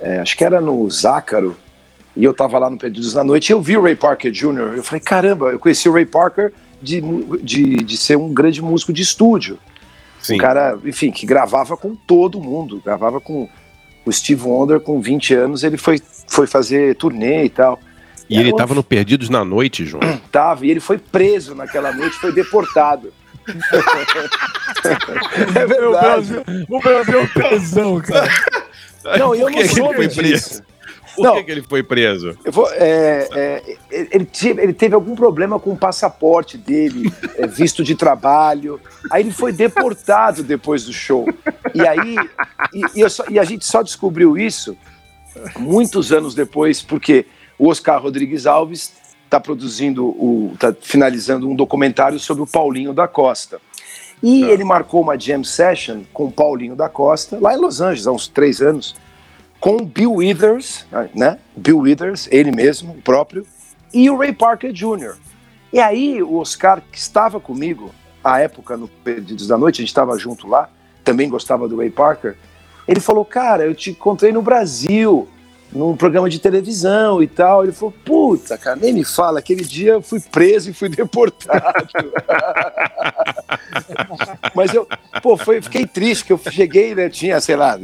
[0.00, 1.56] é, acho que era no Zácaro,
[2.16, 4.74] e eu estava lá no Perdidos na Noite, e eu vi o Ray Parker Jr.,
[4.76, 7.00] eu falei, caramba, eu conheci o Ray Parker de,
[7.42, 9.58] de, de ser um grande músico de estúdio.
[10.20, 10.36] Sim.
[10.36, 13.48] Um cara, enfim, que gravava com todo mundo, gravava com
[14.06, 17.80] o Steve Wonder, com 20 anos, ele foi, foi fazer turnê e tal.
[18.28, 20.02] E, e ele estava no Perdidos na Noite, João?
[20.30, 23.12] Tava, e ele foi preso naquela noite, foi deportado.
[25.54, 26.42] é verdade.
[26.68, 28.30] O Brasil é um tesão, cara.
[29.18, 30.62] Não, eu não soube disso.
[31.14, 32.36] Por não, que, que, ele foi preso?
[32.50, 37.84] Vou, é, é, ele, teve, ele, teve, algum problema com o passaporte dele, é, visto
[37.84, 38.80] de trabalho.
[39.10, 41.26] Aí ele foi deportado depois do show.
[41.74, 42.16] E aí
[42.72, 44.76] e, e, só, e a gente só descobriu isso
[45.58, 47.26] muitos anos depois, porque
[47.58, 48.92] o Oscar Rodrigues Alves
[49.24, 53.60] está produzindo, está finalizando um documentário sobre o Paulinho da Costa.
[54.22, 54.48] E ah.
[54.48, 58.12] ele marcou uma jam session com o Paulinho da Costa, lá em Los Angeles, há
[58.12, 58.94] uns três anos
[59.64, 60.84] com Bill Withers,
[61.14, 61.38] né?
[61.56, 63.46] Bill Withers, ele mesmo, o próprio,
[63.94, 65.14] e o Ray Parker Jr.
[65.72, 67.90] E aí o Oscar, que estava comigo
[68.22, 70.68] à época no Perdidos da Noite, a gente estava junto lá,
[71.02, 72.36] também gostava do Ray Parker,
[72.86, 75.26] ele falou, cara, eu te encontrei no Brasil,
[75.72, 77.64] num programa de televisão e tal.
[77.64, 81.88] Ele falou, puta, cara, nem me fala, aquele dia eu fui preso e fui deportado.
[84.54, 84.86] Mas eu,
[85.22, 87.80] pô, foi, fiquei triste, que eu cheguei, né, tinha, sei lá,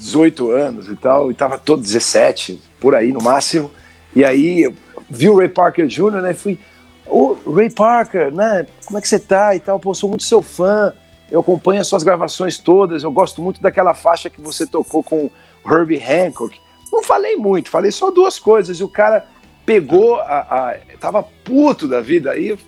[0.00, 3.70] 18 anos e tal, e tava todo 17, por aí no máximo.
[4.16, 4.72] E aí
[5.08, 6.34] vi o Ray Parker Jr., né?
[6.34, 6.58] Fui,
[7.06, 8.66] ô oh, Ray Parker, né?
[8.86, 9.78] Como é que você tá e tal?
[9.78, 10.92] Pô, sou muito seu fã.
[11.30, 13.04] Eu acompanho as suas gravações todas.
[13.04, 15.30] Eu gosto muito daquela faixa que você tocou com
[15.64, 16.58] Herbie Hancock.
[16.90, 18.80] Não falei muito, falei só duas coisas.
[18.80, 19.26] E o cara
[19.64, 22.32] pegou, a, a tava puto da vida.
[22.32, 22.58] Aí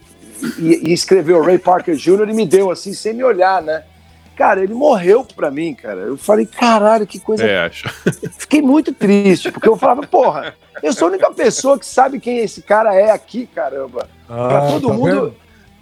[0.59, 2.29] e, e escreveu Ray Parker Jr.
[2.29, 3.85] e me deu assim, sem me olhar, né?
[4.43, 6.01] Cara, ele morreu pra mim, cara.
[6.01, 7.45] Eu falei, caralho, que coisa.
[7.47, 7.89] É, acho.
[8.37, 12.39] Fiquei muito triste, porque eu falava, porra, eu sou a única pessoa que sabe quem
[12.39, 14.09] esse cara é aqui, caramba.
[14.29, 15.35] Ah, pra todo tá mundo.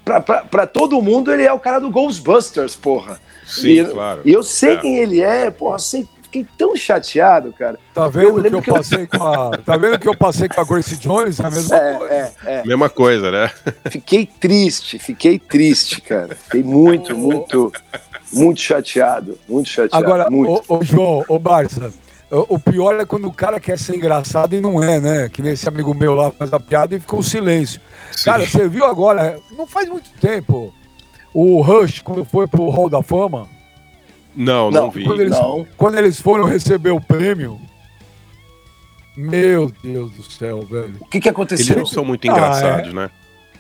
[0.05, 3.19] Pra, pra, pra todo mundo, ele é o cara do Ghostbusters, porra.
[3.47, 4.21] Sim, e, claro.
[4.27, 4.77] E eu sei É.
[4.77, 7.79] quem ele é, porra, sei, fiquei tão chateado, cara.
[7.93, 9.51] Tá Eu vendo que eu que eu- passei com a.
[9.67, 11.41] Tá vendo que eu passei com a Grace Jones?
[11.41, 12.15] É a mesma coisa.
[12.15, 12.67] É, é, é.
[12.67, 13.51] Mesma coisa, né?
[13.91, 16.35] Fiquei triste, fiquei triste, cara.
[16.37, 17.73] Fiquei muito, muito,
[18.33, 19.39] muito chateado.
[19.49, 20.05] Muito chateado.
[20.05, 20.63] Agora, muito.
[20.69, 21.93] ô, ô, João, ô Barça,
[22.31, 25.29] o, o pior é quando o cara quer ser engraçado e não é, né?
[25.29, 27.81] Que nem esse amigo meu lá faz a piada e ficou um silêncio.
[28.25, 30.73] Cara, você viu agora, não faz muito tempo,
[31.35, 33.49] o Rush, quando foi pro Hall da Fama,
[34.35, 35.05] Não, não, Não, vi.
[35.05, 35.67] quando eles, Não.
[35.77, 37.61] quando eles foram receber o prêmio,
[39.17, 40.95] meu Deus do céu, velho.
[41.01, 41.77] O que, que Eles aconteceu?
[41.77, 43.11] não são muito Ah, engraçados, né?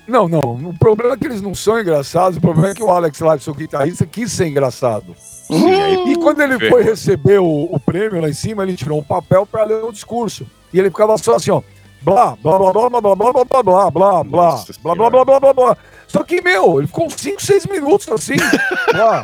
[0.06, 2.90] Não, não, o problema é que eles não são engraçados, o problema é que o
[2.90, 5.14] Alex Lifeson, o guitarrista, quis ser engraçado.
[5.16, 8.98] Sim, aí E quando ele foi receber o, o prêmio lá em cima, ele tirou
[8.98, 10.46] um papel para ler o discurso.
[10.72, 11.62] E ele ficava só assim, ó.
[12.03, 15.53] Blá, blá, blá, blá, blá, blá, blá, blá, blá, blá, blá, blá, blá, blá, blá,
[15.53, 15.76] blá.
[16.09, 18.34] Só que, meu, ele ficou uns 5, 6 minutos assim.
[18.92, 19.20] Blá,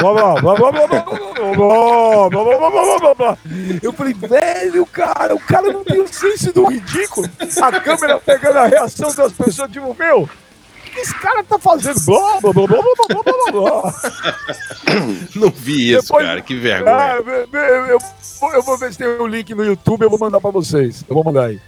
[0.00, 1.04] blá, blá, blá, blá, blá, blá, blá,
[1.54, 3.38] blá, blá, blá, blá, blá, blá, blá.
[3.82, 7.28] Eu falei, velho, cara, o cara não tem o senso do ridículo.
[7.62, 10.28] A câmera pegando a reação das pessoas, tipo, meu, o
[10.82, 12.00] que esse cara tá fazendo?
[12.06, 13.52] Blá, blá, blá, blá, blá, blá, blá,
[13.82, 13.94] blá.
[15.36, 16.40] Não vi isso, Depois- cara.
[16.42, 16.96] Que vergonha.
[16.96, 17.98] Ah, eu, eu- eu
[18.40, 21.04] vou- eu vou ver se tem o link no YouTube, eu vou mandar pra vocês.
[21.08, 21.60] Eu vou mandar aí.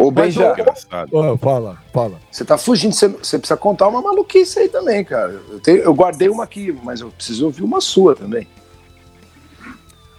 [0.00, 0.54] Ô, Mas Benja,
[1.40, 2.20] fala, fala.
[2.30, 5.40] você tá fugindo, você, você precisa contar uma maluquice aí também, cara.
[5.50, 8.46] Eu, tenho- eu guardei uma aqui, mas eu preciso ouvir uma sua também.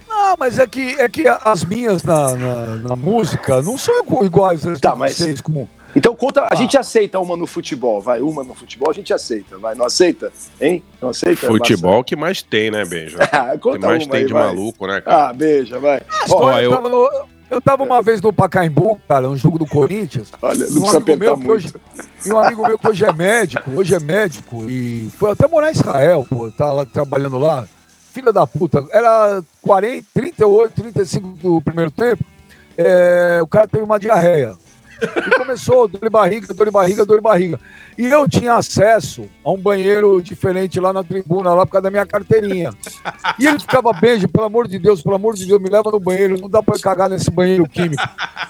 [0.07, 4.25] Não, mas é que, é que as minhas na, na, na música não são igu-
[4.25, 5.39] iguais às Tá, mas- vocês.
[5.39, 5.69] Como...
[5.95, 6.55] Então conta, a Ah.
[6.55, 10.31] gente aceita uma no futebol, vai, uma no futebol a gente aceita, vai, não aceita?
[10.59, 10.83] Hein?
[11.01, 11.47] Não aceita?
[11.47, 13.17] Futebol que mais tem, né, Benja?
[13.31, 14.43] Ah, Que conta mais uma tem aí, de vai.
[14.43, 15.29] maluco, né, cara?
[15.29, 16.01] Ah, beija, vai.
[16.29, 17.09] Ó, Ó, eu, eu- tava no-
[17.49, 20.29] eu tava uma vez no Pacaembu, cara, um jogo do Corinthians.
[20.41, 22.09] Olha, não um precisa amigo meu apertar que hoje, muito.
[22.25, 25.69] e um amigo meu que hoje é médico, hoje é médico, e foi até morar
[25.69, 27.67] em Israel, pô, tá lá trabalhando lá.
[28.11, 32.23] Filha da puta, era 40, 38, 35 do primeiro tempo.
[32.77, 34.55] é, o cara teve uma diarreia.
[35.01, 37.59] E começou, dor de barriga, dor de barriga, dor de barriga.
[37.97, 41.91] E eu tinha acesso a um banheiro diferente lá na tribuna, lá por causa da
[41.91, 42.71] minha carteirinha.
[43.37, 45.99] E ele ficava, beijo, pelo amor de Deus, pelo amor de Deus, me leva no
[45.99, 48.03] banheiro, não dá pra eu cagar nesse banheiro químico.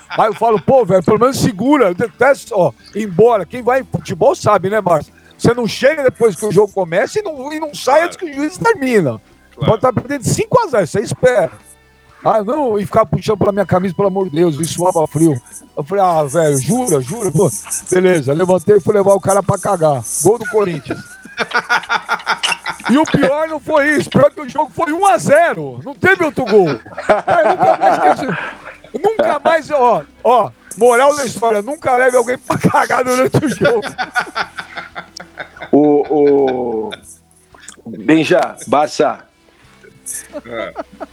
[0.09, 3.45] Aí eu falo, pô, velho, pelo menos segura, eu detesto, ó, embora.
[3.45, 5.13] Quem vai em futebol sabe, né, Márcio?
[5.37, 8.25] Você não chega depois que o jogo começa e não, e não sai antes que
[8.25, 9.21] o juiz termina.
[9.55, 9.65] Claro.
[9.65, 11.51] Pode estar perdendo de 5 a 0, você espera.
[12.23, 15.41] Ah, não, e ficar puxando pela minha camisa, pelo amor de Deus, isso suava frio.
[15.75, 17.31] Eu falei, ah, velho, jura, jura?
[17.31, 17.49] Pô,
[17.89, 20.03] beleza, levantei e fui levar o cara pra cagar.
[20.23, 20.99] Gol do Corinthians.
[22.89, 25.93] E o pior não foi isso, pior que o jogo foi 1 a 0 Não
[25.93, 26.67] teve outro gol.
[26.67, 28.59] Aí, nunca mais esqueci.
[29.01, 33.81] Nunca mais, ó, ó, moral da história, nunca leve alguém pra cagar durante o jogo.
[35.71, 36.91] O, o...
[37.85, 39.19] Benja, Barça,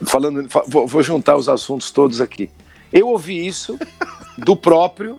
[0.05, 2.51] falando, fa- vou, vou juntar os assuntos todos aqui.
[2.92, 3.78] Eu ouvi isso
[4.38, 5.18] do próprio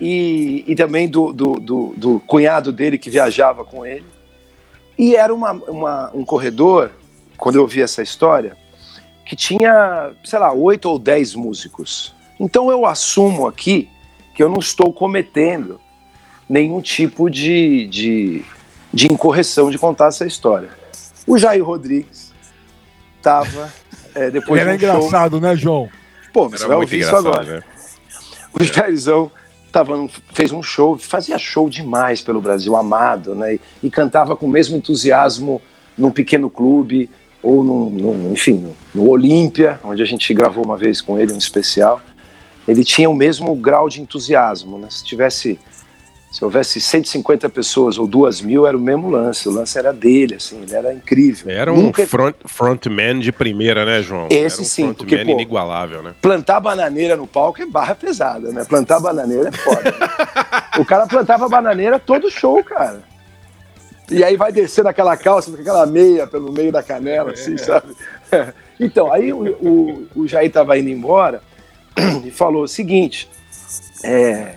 [0.00, 4.06] e, e também do, do, do- do cunhado dele que viajava com ele.
[4.98, 6.90] E era uma, uma- um corredor,
[7.36, 8.56] quando eu ouvi essa história,
[9.24, 12.14] que tinha, sei lá, oito ou dez músicos.
[12.38, 13.88] Então eu assumo aqui
[14.34, 15.80] que eu não estou cometendo
[16.48, 18.44] nenhum tipo de, de,
[18.92, 20.70] de incorreção de contar essa história.
[21.26, 22.31] O Jair Rodrigues
[23.22, 23.72] estava,
[24.32, 24.98] depois Era de um show...
[24.98, 25.88] engraçado, né, João?
[26.32, 27.44] Pô, você Era vai ouvir isso agora.
[27.44, 27.62] né?
[28.52, 29.30] O Jairzão
[29.70, 33.54] tava, fez um show, fazia show demais pelo Brasil, amado, né?
[33.54, 35.62] E, e cantava com o mesmo entusiasmo
[35.96, 37.08] num pequeno clube,
[37.42, 41.32] ou num, num- enfim, no, no Olímpia, onde a gente gravou uma vez com ele,
[41.32, 42.00] um especial.
[42.68, 44.88] Ele tinha o mesmo grau de entusiasmo, né?
[44.90, 45.58] Se tivesse,
[46.32, 49.46] se houvesse 150 pessoas ou duas mil, era o mesmo lance.
[49.46, 51.50] O lance era dele, assim, ele era incrível.
[51.50, 54.28] Era um Nunca- front, frontman de primeira, né, João?
[54.30, 56.14] Esse um sim, porque, pô, inigualável, né?
[56.22, 58.64] plantar bananeira no palco é barra pesada, né?
[58.64, 59.82] Plantar bananeira é foda.
[59.90, 59.92] né?
[60.80, 63.02] o cara plantava bananeira todo show, cara.
[64.10, 67.94] E aí vai descer naquela calça aquela meia pelo meio da canela, assim, sabe?
[68.80, 71.40] Então, aí o, o, o Jair tava indo embora
[72.24, 73.28] e falou o seguinte:
[74.02, 74.54] é,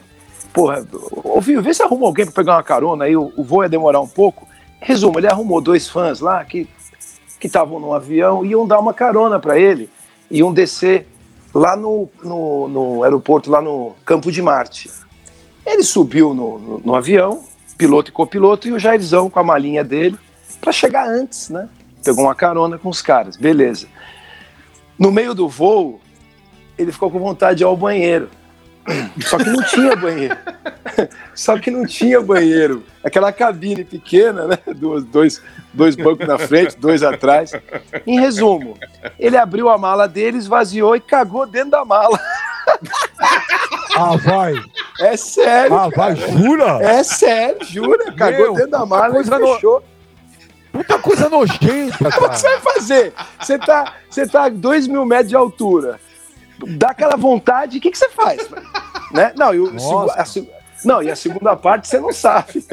[0.55, 3.61] porra, ô Viu, vê se arruma alguém pra pegar uma carona aí, o, o voo
[3.61, 4.47] ia demorar um pouco.
[4.79, 6.67] Resumo, ele arrumou dois fãs lá que
[7.39, 9.89] que estavam no avião e iam dar uma carona para ele,
[10.31, 11.07] iam descer
[11.53, 14.89] lá no, no, no aeroporto, lá no Campo de Marte.
[15.65, 17.43] Ele subiu no, no, no avião,
[17.77, 20.17] piloto e copiloto, e o Jairzão com a malinha dele,
[20.59, 21.69] para chegar antes, né?
[22.03, 23.87] Pegou uma carona com os caras, beleza.
[24.97, 25.99] No meio do voo,
[26.77, 28.29] ele ficou com vontade de ir ao banheiro.
[29.21, 30.37] Só que não tinha banheiro.
[31.33, 32.83] Só que não tinha banheiro.
[33.03, 34.57] Aquela cabine pequena, né?
[34.75, 35.41] Dois, dois,
[35.73, 37.51] dois bancos na frente, dois atrás.
[38.05, 38.77] Em resumo,
[39.19, 42.19] ele abriu a mala dele, esvaziou e cagou dentro da mala.
[43.97, 44.53] Ah, vai.
[44.99, 45.75] É sério.
[45.75, 46.79] Ah, vai, jura?
[46.83, 48.11] É sério, jura.
[48.13, 49.83] Cagou Meu, dentro da mala e coisa no- fechou.
[50.71, 52.33] Puta coisa nojenta, Como que cara.
[52.33, 53.13] você vai fazer?
[53.39, 56.01] Você tá, você tá a 2 mil metros de altura.
[56.77, 58.47] Dá aquela vontade, o que, que você faz?
[59.11, 59.33] Né?
[59.37, 60.49] Não, e segu- a seg-
[60.83, 62.63] não, e a segunda parte você não sabe.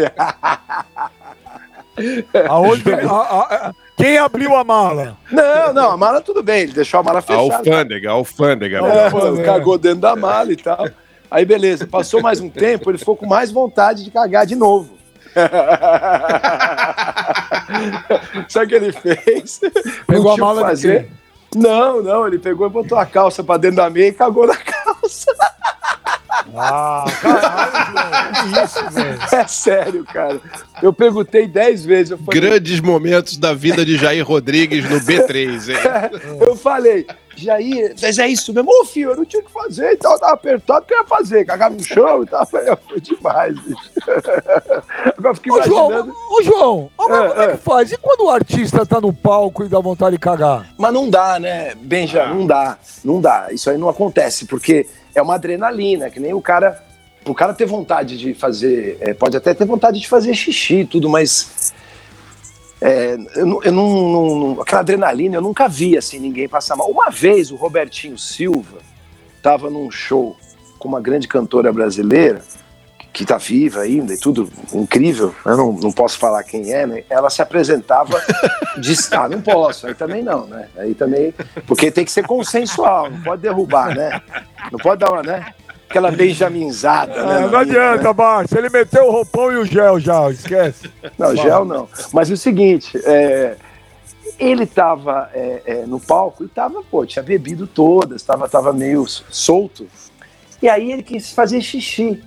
[2.49, 5.17] Aonde, a- a- a- quem abriu a mala?
[5.31, 7.57] Não, não, a mala tudo bem, ele deixou a mala A fechada.
[7.57, 8.77] alfândega, a alfândega.
[8.79, 9.31] É, Alfândega.
[9.33, 10.87] mano, cagou dentro da mala e tal.
[11.31, 14.99] Aí beleza, passou mais um tempo, ele ficou com mais vontade de cagar de novo.
[18.49, 19.61] Sabe o que ele fez?
[20.07, 21.05] Pegou a mala de fazer.
[21.05, 21.22] quem?
[21.55, 24.57] Não, não, ele pegou e botou a calça pra dentro da meia e cagou na
[24.57, 25.33] calça.
[26.55, 27.73] Ah, caralho.
[28.33, 29.19] Que isso, velho?
[29.33, 30.41] É sério, cara.
[30.83, 32.11] Eu perguntei dez vezes.
[32.13, 36.41] Eu falei, Grandes momentos da vida de Jair Rodrigues no B3, hein?
[36.41, 37.07] eu falei
[37.43, 38.71] Jair, mas é isso mesmo?
[38.71, 40.19] Ô, filho, eu não tinha o que fazer e tal.
[40.19, 41.45] Tava apertado, o que eu ia fazer?
[41.45, 42.47] Cagar no chão e tal.
[42.47, 43.91] Foi, foi demais, bicho.
[45.17, 47.51] Agora eu fiquei Ô, João, ô, João, mas É, como é é.
[47.53, 47.93] que faz?
[47.93, 50.67] E quando o artista tá no palco e dá vontade de cagar?
[50.79, 52.27] Mas não dá, né, Benja?
[52.27, 53.49] Não dá, não dá.
[53.51, 56.83] Isso aí não acontece, porque é uma adrenalina, que nem o cara.
[57.25, 58.99] O cara ter vontade de fazer.
[59.01, 61.73] é, pode até ter vontade de fazer xixi e tudo, mas.
[62.83, 64.11] É, eu eu não-
[64.55, 66.91] não- Aquela adrenalina, eu nunca vi assim ninguém passar mal.
[66.91, 68.79] Uma vez o Robertinho Silva
[69.37, 70.37] estava num show
[70.79, 72.43] com uma grande cantora brasileira,
[73.13, 75.35] que tá viva ainda e tudo, incrível.
[75.45, 77.05] Eu não, não posso falar quem é, né?
[77.11, 78.21] Ela se apresentava
[78.79, 78.95] de.
[79.13, 80.69] Ah, não posso, aí também não, né?
[80.77, 81.35] Aí também.
[81.67, 84.21] Porque tem que ser consensual, não pode derrubar, né?
[84.73, 85.53] Não pode dar uma, né?
[85.93, 87.37] Aquela benjaminzada, né?
[87.45, 88.57] Ah, não adianta, Márcio.
[88.59, 90.91] Ele meteu o roupão e o gel já, esquece.
[91.19, 91.87] Não, gel não.
[92.15, 93.57] Mas o seguinte, é,
[94.39, 99.05] ele tava é, é, no palco e tava, pô, tinha bebido todas, tava, tava meio
[99.07, 99.87] solto.
[100.63, 102.23] E aí ele quis fazer xixi.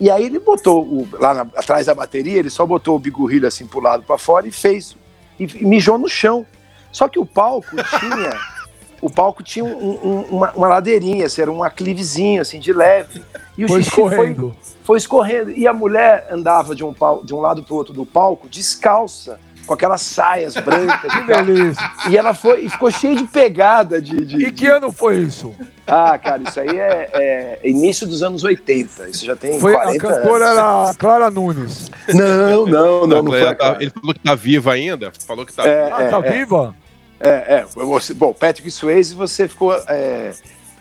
[0.00, 3.46] E aí ele botou o- lá na- atrás da bateria, ele só botou o bigorrilho
[3.46, 4.96] assim pro lado pra fora e fez.
[5.38, 6.44] E, e mijou no chão.
[6.90, 8.30] Só que o palco tinha.
[9.00, 9.68] o palco tinha um-
[10.02, 13.22] um- uma, uma ladeirinha, assim, era um aclivezinho, assim, de leve.
[13.56, 14.56] E o Foi xixi foi, escorrendo.
[14.84, 15.50] foi escorrendo.
[15.50, 19.38] E a mulher andava de um, pau- de um lado pro outro do palco, descalça,
[19.66, 21.10] com aquelas saias brancas.
[21.12, 21.90] Que delícia.
[22.08, 24.24] e ela foi e ficou cheia de pegada de.
[24.24, 25.52] de- E que ano foi isso?
[25.86, 29.08] Ah, cara, isso aí é, é início dos anos 80.
[29.08, 30.58] Isso já tem Foi, a 40 cantora anos.
[30.58, 31.90] era a Clara Nunes.
[32.08, 33.40] Não, não, não, não foi.
[33.40, 35.12] Ele a tá- falou que tá vivo ainda?
[35.26, 35.96] Falou que tá É, vivo.
[35.96, 36.74] Ah, tá viva?
[36.82, 36.85] É,
[37.20, 37.64] é.
[37.64, 40.32] Você, bom, Patrick Swayze, você ficou é,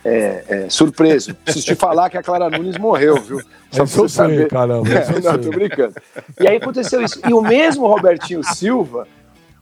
[0.04, 1.34] é, é, surpreso.
[1.34, 3.40] Preciso te falar que a Clara Nunes morreu, viu?
[3.72, 4.48] Só pra você sei, saber.
[4.48, 4.88] caramba.
[4.88, 5.52] Isso eu não, tô sei.
[5.52, 5.96] brincando.
[6.40, 7.20] E aí aconteceu isso.
[7.28, 9.08] E o mesmo Robertinho Silva,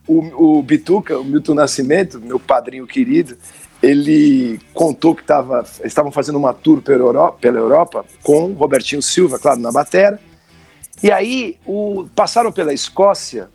[0.08, 3.38] o, o Bituca, o Milton Nascimento, meu padrinho querido,
[3.82, 8.54] ele contou que tava, eles estavam fazendo uma tour pela Europa, pela Europa com o
[8.54, 10.20] Robertinho Silva, claro, na batera.
[11.02, 13.50] E aí o, passaram pela Escócia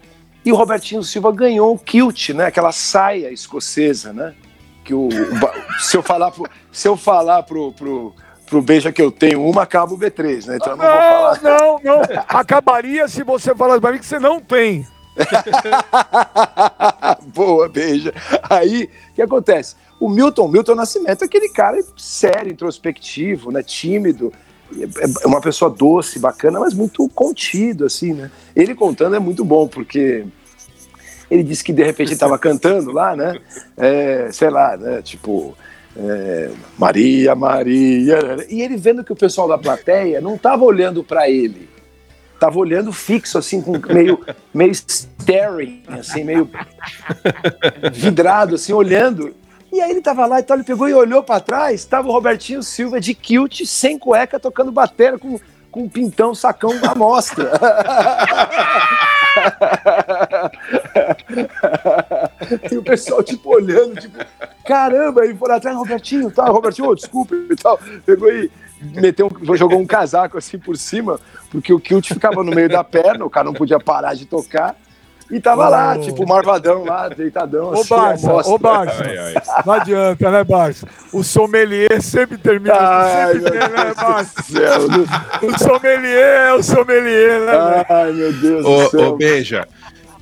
[0.48, 2.46] e o Robertinho Silva ganhou o kilt, né?
[2.46, 4.34] Aquela saia escocesa, né?
[4.82, 8.14] Que o, o se eu falar pro, se eu falar pro, pro,
[8.46, 10.56] pro beija que eu tenho uma, acaba o B3, né?
[10.56, 11.42] Então eu não vou falar.
[11.42, 12.24] Não, não, não.
[12.26, 14.86] Acabaria se você falasse pra mim que você não tem.
[17.34, 18.14] Boa, beija.
[18.48, 19.76] Aí, o que acontece?
[20.00, 23.62] O Milton, Milton Nascimento é aquele cara sério, introspectivo, né?
[23.62, 24.32] Tímido,
[24.74, 28.30] é é uma pessoa doce, bacana, mas muito contido, assim, né?
[28.56, 30.24] Ele contando é muito bom, porque
[31.30, 33.38] ele disse que de repente estava cantando lá, né?
[33.76, 35.02] É, sei lá, né?
[35.02, 35.56] Tipo.
[35.96, 38.46] é, Maria, Maria.
[38.48, 41.68] E ele vendo que o pessoal da plateia não estava olhando para ele.
[42.38, 44.20] Tava olhando fixo, assim, com meio,
[44.54, 46.48] meio staring, assim, meio
[47.92, 49.34] vidrado, assim, olhando.
[49.72, 52.12] E aí ele tava lá e tal, ele pegou e olhou para trás, tava o
[52.12, 55.38] Robertinho Silva de kilt, sem cueca, tocando bateria com,
[55.78, 57.52] com um pintão, sacão à mostra.
[62.72, 64.18] e o pessoal, tipo, olhando, tipo,
[64.66, 67.78] caramba, aí foram atrás, Robertinho, tá, Robertinho, ô, desculpa e tal.
[68.04, 68.50] Pegou e
[68.80, 72.82] meteu um, jogou um casaco assim por cima, porque o kilt ficava no meio da
[72.82, 74.74] perna, o cara não podia parar de tocar.
[75.30, 77.66] E tava lá, tipo, o Marvadão lá, deitadão.
[77.70, 79.04] Ô, assim, Barça, ô, Barça.
[79.04, 79.34] Ai, ai.
[79.66, 80.86] Não adianta, né, Barça?
[81.12, 84.42] O sommelier sempre termina Ai, sempre bem, né, Barça?
[84.88, 87.84] do não- O sommelier é o sommelier, né?
[87.90, 89.16] Ai, meu Deus do Ô, ô, céu.
[89.16, 89.68] Beija,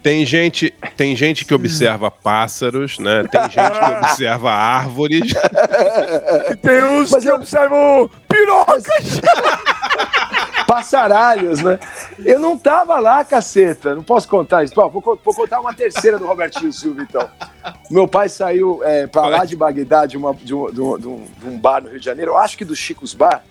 [0.03, 3.25] tem gente, tem gente que observa pássaros, né?
[3.31, 5.33] Tem gente que observa árvores.
[6.51, 8.85] E tem uns Mas que eu- observam pirocas.
[10.67, 11.79] Passaralhos, né?
[12.19, 13.95] Eu não tava lá, caceta.
[13.95, 14.75] Não posso contar isso.
[14.75, 17.29] Vou, vou contar uma terceira do Robertinho Silva, então.
[17.91, 21.09] Meu pai saiu é, pra lá de Bagdá, de, uma- de um, de um- de
[21.47, 23.43] um- bar no Rio de Janeiro, eu acho que do Chico's Bar,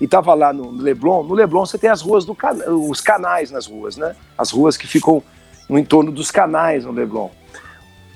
[0.00, 1.22] e tava lá no Leblon.
[1.24, 4.14] No Leblon você tem as ruas do cana- os canais nas ruas, né?
[4.38, 5.22] As ruas que ficam
[5.68, 7.28] no entorno dos canais no Leblon.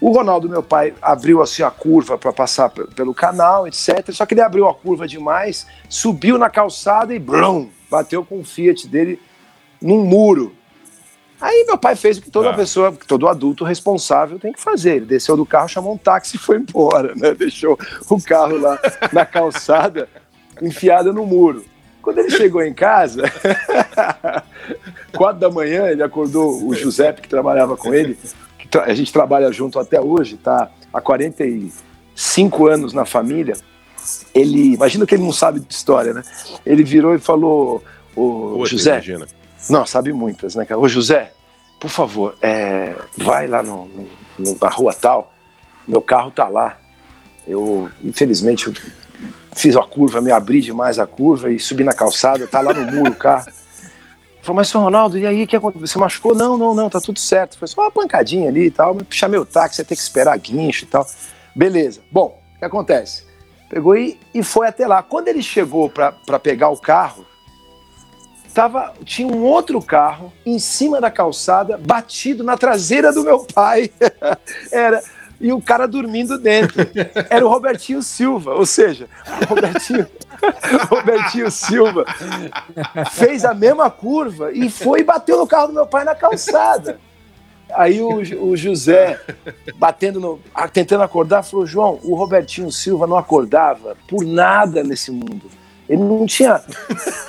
[0.01, 4.11] O Ronaldo, meu pai, abriu assim a curva para passar pe- pelo canal, etc.
[4.13, 8.45] Só que ele abriu a curva demais, subiu na calçada e blum, bateu com o
[8.45, 9.21] Fiat dele
[9.81, 10.55] num muro.
[11.41, 12.55] Aí meu pai fez o que toda Ah.
[12.55, 14.97] pessoa, todo adulto responsável tem que fazer.
[14.97, 17.35] Ele desceu do carro, chamou um táxi e foi embora, né?
[17.39, 17.79] Deixou
[18.09, 18.79] o carro lá
[19.13, 20.09] na calçada,
[20.63, 21.65] enfiado no muro.
[22.01, 23.23] Quando ele chegou em casa,
[25.17, 28.19] quatro da manhã, ele acordou o Giuseppe, que trabalhava com ele,
[28.85, 33.57] a gente trabalha junto até hoje, tá há 45 anos na família.
[34.35, 36.23] Ele, imagina que ele não sabe de história, né?
[36.65, 37.83] Ele virou e falou:
[38.15, 39.27] Ô José, imagina.
[39.71, 40.81] não, sabe muitas, né, cara?
[40.81, 41.33] Ô, José,
[41.81, 43.87] por favor, é, vai lá no,
[44.39, 45.33] no- na rua tal,
[45.87, 46.79] meu carro tá lá.
[47.47, 48.75] Eu, infelizmente, eu
[49.55, 52.91] fiz a curva, me abri demais a curva e subi na calçada, tá lá no
[52.91, 53.47] muro o carro.
[54.43, 55.87] Falei, mas, seu Ronaldo, e aí, o que aconteceu?
[55.87, 56.35] Você machucou?
[56.35, 57.59] Não, não, não, tá tudo certo.
[57.59, 60.37] Foi só uma pancadinha ali e tal, mas chamei o táxi, ia ter que esperar
[60.39, 61.07] guincho e tal.
[61.57, 62.01] Beleza.
[62.11, 63.25] Bom, o que acontece?
[63.75, 65.03] Pegou e, e foi até lá.
[65.03, 67.27] Quando ele chegou para pegar o carro,
[68.55, 73.91] tava, tinha um outro carro em cima da calçada, batido na traseira do meu pai.
[74.71, 75.03] Era
[75.41, 76.87] e o cara dormindo dentro.
[77.29, 79.09] Era o Robertinho Silva, ou seja,
[79.43, 80.07] o Robertinho,
[80.89, 82.05] Robertinho Silva
[83.11, 87.01] fez a mesma curva e foi e bateu no carro do meu pai na calçada.
[87.75, 89.21] Aí o, o José,
[89.77, 90.41] batendo no,
[90.73, 95.51] tentando acordar, falou: João, o Robertinho Silva não acordava por nada nesse mundo.
[95.89, 96.63] Ele não tinha.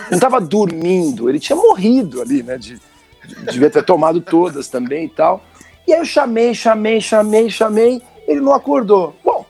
[0.10, 2.58] Não estava dormindo, ele tinha morrido ali, né?
[2.58, 5.43] De, de- devia ter tomado todas também e tal.
[5.88, 9.16] E aí eu chamei, chamei, chamei, chamei, ele não acordou.
[9.24, 9.46] Bom,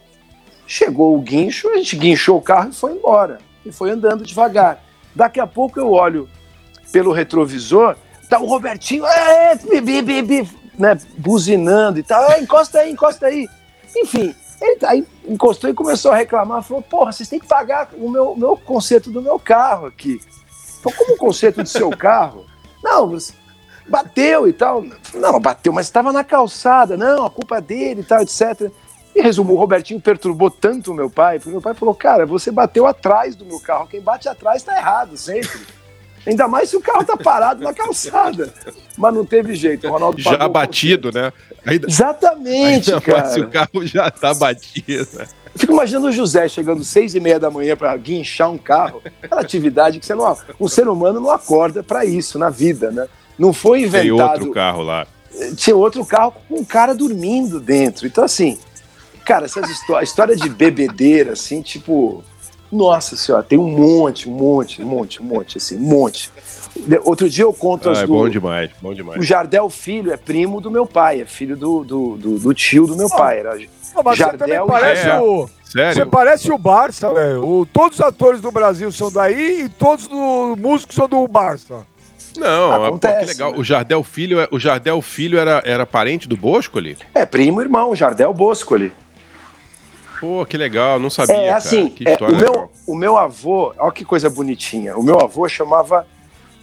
[0.65, 3.39] chegou o guincho, a gente guinchou o carro e foi embora.
[3.65, 4.83] E foi andando devagar.
[5.13, 6.27] Daqui a pouco eu olho
[6.91, 7.95] pelo retrovisor,
[8.29, 13.27] tá o Robertinho, é, bi, bi, bi, né, buzinando e tal, "Ah, encosta aí, encosta
[13.27, 13.47] aí.
[13.95, 17.89] Enfim, ele tá aí, encostou e começou a reclamar, falou, porra, vocês têm que pagar
[17.97, 20.19] o meu, meu conserto do meu carro aqui.
[20.81, 22.45] Falei, como o conserto do seu carro?
[22.83, 23.33] Não, você
[23.87, 24.83] bateu e tal.
[25.13, 28.71] Não, bateu, mas estava na calçada, não, a culpa é dele e tal, etc.
[29.15, 32.51] E resumo, o Robertinho perturbou tanto o meu pai, porque meu pai falou, cara, você
[32.51, 35.61] bateu atrás do meu carro, quem bate atrás tá errado, sempre.
[36.25, 38.51] Ainda mais se o carro tá parado na calçada.
[38.97, 41.31] Mas não teve jeito, o Ronaldo Já batido, né?
[41.65, 43.47] Ainda, Exatamente, ainda mais se cara.
[43.47, 45.07] o carro já tá batido.
[45.55, 49.01] Fico imaginando o José chegando seis e meia da manhã para guinchar um carro.
[49.21, 53.07] Aquela atividade que você não, um ser humano não acorda para isso na vida, né?
[53.37, 54.31] Não foi Tem inventado.
[54.39, 55.07] outro carro lá.
[55.55, 58.05] Tinha outro carro com um cara dormindo dentro.
[58.07, 58.57] Então assim,
[59.25, 62.23] cara, essas histórias, história de bebedeira, assim, tipo,
[62.75, 66.29] nossa senhora, tem um monte, um monte, um monte, um monte, assim, um monte.
[67.03, 69.25] Outro dia eu conto Ah, as é do, bom demais, bom o demais.
[69.25, 72.95] Jardel Filho é primo do meu pai, é filho do, do, do, do tio do
[72.95, 73.39] meu pai.
[73.39, 73.55] Era,
[73.95, 75.19] Não, mas Jardel você também parece é.
[75.19, 75.47] o.
[75.63, 76.07] Você Sério?
[76.07, 77.45] parece o Barça, velho.
[77.45, 81.85] O- Todos os atores do Brasil são daí e todos os músicos são do Barça.
[82.37, 83.51] Não, pô, que Acontece, legal.
[83.53, 83.57] né?
[83.57, 86.97] O Jardel Filho, é- o Jardel Filho era, era parente do Bosco ali?
[87.13, 88.91] é primo irmão, Jardel Bosco ali.
[90.19, 91.35] Pô, que legal, não sabia.
[91.35, 91.57] É cara.
[91.57, 94.97] assim, que é, o, meu, o meu avô, olha que coisa bonitinha.
[94.97, 96.07] O meu avô chamava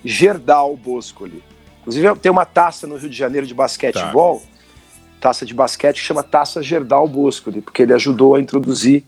[0.04, 1.42] Gerdal Boscoli.
[1.80, 5.28] Inclusive, tem uma taça no Rio de Janeiro de basquetebol, Tá.
[5.28, 9.04] taça de basquete, que chama Taça Gerdal Boscoli, porque ele ajudou a introduzir,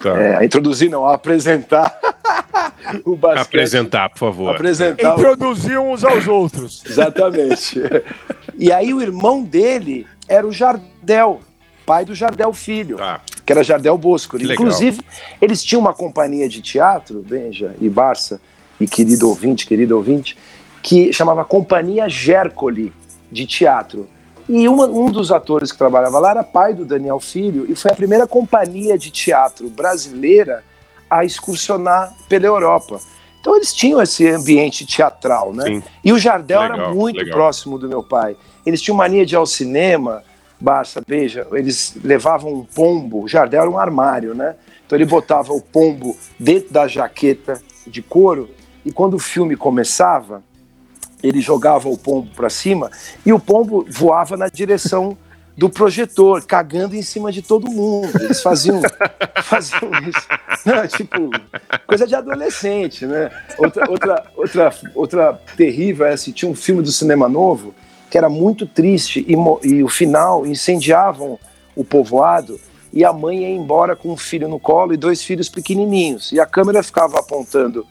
[0.00, 0.10] Tá.
[0.20, 1.98] é, a introduzir não, a apresentar
[3.04, 3.46] o basquete.
[3.46, 4.54] Apresentar, por favor.
[4.54, 6.82] Apresentar o- Introduziam uns aos outros.
[6.84, 7.80] Exatamente.
[8.58, 11.40] e aí o irmão dele era o Jardel,
[11.84, 13.20] pai do Jardel Filho Tá.
[13.44, 14.36] que era Jardel Bosco.
[14.38, 14.64] Que legal.
[14.66, 15.00] Inclusive,
[15.40, 18.40] eles tinham uma companhia de teatro, Benja e Barça,
[18.80, 20.36] e querido ouvinte, querido ouvinte,
[20.82, 22.92] que chamava Companhia Gércoli
[23.30, 24.08] de Teatro.
[24.48, 27.90] E uma- um dos atores que trabalhava lá era pai do Daniel Filho, e foi
[27.90, 30.62] a primeira companhia de teatro brasileira
[31.08, 33.00] a excursionar pela Europa.
[33.40, 35.64] Então eles tinham esse ambiente teatral, né?
[35.64, 35.82] Sim.
[36.02, 37.34] E o Jardel Legal, era muito legal.
[37.34, 38.36] próximo do meu pai.
[38.66, 40.22] Eles tinham mania de ir ao cinema,
[40.60, 44.54] Barça, veja, eles levavam um pombo, o Jardel era um armário, né?
[44.86, 48.48] Então ele botava o pombo dentro da jaqueta de couro
[48.84, 50.42] e quando o filme começava,
[51.22, 52.90] ele jogava o pombo para cima
[53.24, 55.16] e o pombo voava na direção
[55.56, 58.10] do projetor, cagando em cima de todo mundo.
[58.20, 58.82] Eles faziam,
[59.44, 60.26] faziam isso.
[60.66, 61.30] Não, tipo,
[61.86, 63.30] coisa de adolescente, né?
[63.56, 67.74] Outra, outra, outra, outra terrível é assim, tinha um filme do cinema novo
[68.14, 69.34] que era muito triste e,
[69.68, 71.36] e o final incendiavam
[71.74, 72.60] o povoado
[72.92, 76.30] e a mãe ia embora com um filho no colo e dois filhos pequenininhos.
[76.30, 77.84] E a câmera ficava apontando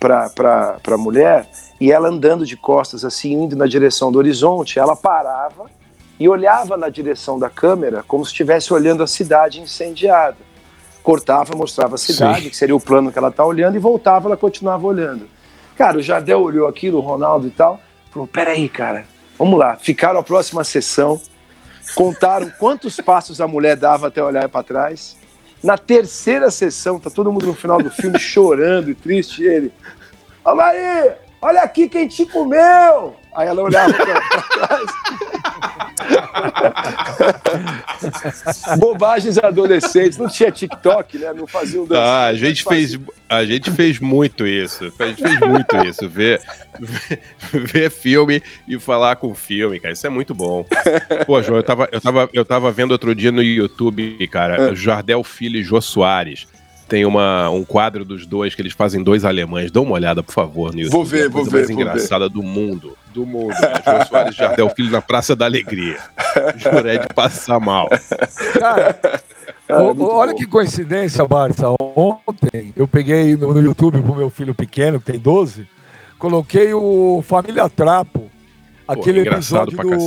[0.00, 1.46] para a mulher
[1.78, 5.66] e ela andando de costas, assim, indo na direção do horizonte, ela parava
[6.18, 10.38] e olhava na direção da câmera como se estivesse olhando a cidade incendiada.
[11.02, 12.48] Cortava, mostrava a cidade, Sim.
[12.48, 15.28] que seria o plano que ela está olhando, e voltava, ela continuava olhando.
[15.76, 17.78] Cara, o Jardel olhou aquilo, o Ronaldo e tal,
[18.10, 19.04] falou: peraí, cara,
[19.38, 19.76] vamos lá.
[19.76, 21.20] Ficaram a próxima sessão,
[21.94, 25.16] contaram quantos passos a mulher dava até olhar para trás.
[25.62, 29.72] Na terceira sessão, tá todo mundo no final do filme chorando e triste, e ele.
[30.44, 33.16] Ô Maria, olha aqui quem te comeu!
[33.34, 34.90] Aí ela olhava pra, trás.
[38.78, 41.32] Bobagens adolescentes, não tinha TikTok, né?
[41.32, 42.02] Não faziam dança.
[42.02, 42.98] Ah, a gente fez,
[43.28, 44.92] a gente fez muito isso.
[44.98, 46.08] A gente fez muito isso.
[46.08, 46.40] Ver,
[46.80, 47.20] ver,
[47.52, 49.92] ver filme e falar com filme, cara.
[49.92, 50.64] Isso é muito bom.
[51.26, 55.22] Pô, João, eu tava, eu tava, eu tava vendo outro dia no YouTube, cara, Jardel
[55.22, 56.46] Filho e Jô Soares.
[56.88, 59.70] Tem uma, um quadro dos dois que eles fazem dois alemães.
[59.70, 60.90] Dá uma olhada, por favor, YouTube.
[60.90, 61.82] Vou ver, É a vou coisa ver, mais vou ver.
[61.82, 62.96] engraçada do mundo.
[63.12, 63.48] Do mundo.
[63.50, 63.98] Né?
[63.98, 65.98] Jô Soares Jardel Filho na Praça da Alegria.
[66.56, 67.88] Juré de passar mal.
[68.58, 68.98] Cara,
[69.68, 70.38] Ah, o- olha bom.
[70.38, 71.66] que coincidência, Barça.
[71.94, 75.68] Ontem eu peguei no, no YouTube pro meu filho pequeno, que tem 12,
[76.18, 78.30] coloquei o Família Trapo.
[78.86, 79.98] Aquele engraçado episódio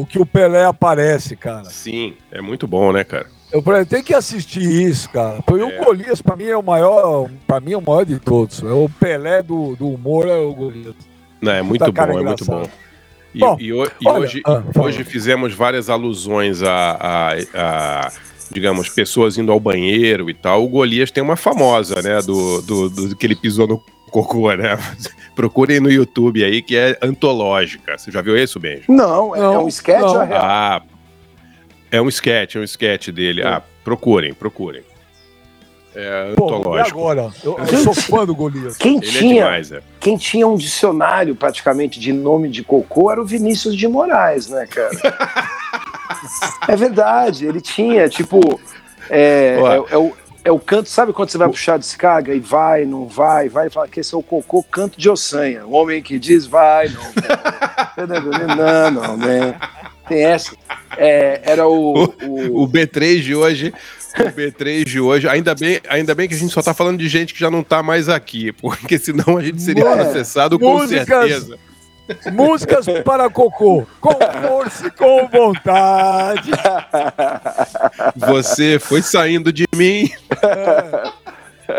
[0.00, 1.64] do que o Pelé aparece, cara.
[1.64, 3.26] Sim, é muito bom, né, cara?
[3.50, 5.42] Eu falei, tem que assistir isso, cara.
[5.48, 5.82] Foi o É.
[5.84, 7.30] Golias, pra mim, é o maior.
[7.46, 8.62] Pra mim, é o maior de todos.
[8.62, 10.94] É o Pelé do, do humor, é o Golias.
[11.40, 12.68] Não, é muito bom, é muito bom.
[13.34, 13.88] E, Bom, e e olha,
[14.20, 18.12] hoje, ah, hoje fizemos várias alusões a, a- a,
[18.50, 20.64] digamos, pessoas indo ao banheiro e tal.
[20.64, 23.78] O Golias tem uma famosa, né, do, do, do que ele pisou no
[24.10, 24.78] cocô, né?
[25.36, 27.96] Procurem no YouTube aí, que é antológica.
[27.96, 28.84] Você já viu isso, Benjo?
[28.88, 30.14] Não, é, Não, é um sketch não.
[30.16, 30.42] ou é real?
[30.44, 30.82] Ah,
[31.90, 33.42] é um sketch, é um sketch dele.
[33.42, 34.82] Ah, procurem, procurem.
[35.94, 37.00] É Pô, e antológico.
[37.00, 37.32] agora?
[37.42, 38.76] Eu, eu sou fã do Golias.
[38.76, 39.82] Quem Ele é tinha, demais, é.
[39.98, 44.66] quem tinha um dicionário praticamente de nome de cocô era o Vinícius de Moraes, né,
[44.66, 44.90] cara?
[46.68, 48.60] é verdade, ele tinha, tipo,
[49.10, 50.12] é, é, é o,
[50.44, 53.66] é o canto, sabe quando você vai puxar a descarga e vai, não vai, vai,
[53.66, 56.88] e fala que esse é o cocô canto de ossanha, o homem que diz vai,
[56.88, 59.54] não vem, não, não vem.
[60.08, 60.56] Tem essa.
[60.96, 63.72] É, era o, o, O B3 de hoje,
[64.18, 67.08] o B3 de hoje, ainda bem, ainda bem que a gente só tá falando de
[67.08, 69.94] gente que já não tá mais aqui, porque senão a gente seria É.
[69.96, 71.06] processado com Músicas.
[71.06, 71.58] certeza.
[72.32, 73.86] Músicas para cocô.
[74.00, 74.14] Com
[74.48, 76.50] força e com vontade.
[78.16, 80.10] Você foi saindo de mim.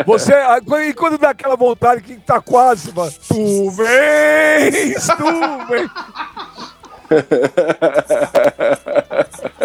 [0.05, 5.89] Você, ah, e quando dá aquela vontade que tá quase, mano, tu vens, tu vens.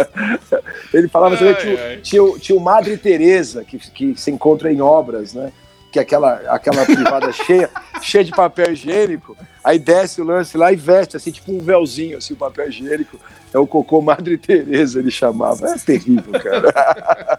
[0.92, 1.97] Ele falava Ai, ai.
[1.99, 5.53] tinha, tinha o Madre Teresa, que, que se encontra em obras, né?
[5.90, 7.68] Que é aquela, aquela privada cheia,
[8.01, 12.18] cheia de papel higiênico, aí desce o lance lá e veste, assim, tipo um véuzinho,
[12.18, 13.18] assim, o papel higiênico.
[13.55, 15.68] É o cocô Madre Teresa, ele chamava.
[15.70, 17.38] É terrível, cara.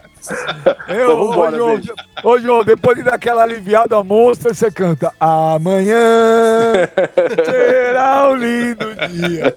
[0.88, 1.80] Eu, Então, vambora, ô, João,
[2.24, 6.88] ô, João, depois de dar aquela aliviada monstra, você canta Amanhã
[7.44, 9.54] será um lindo dia.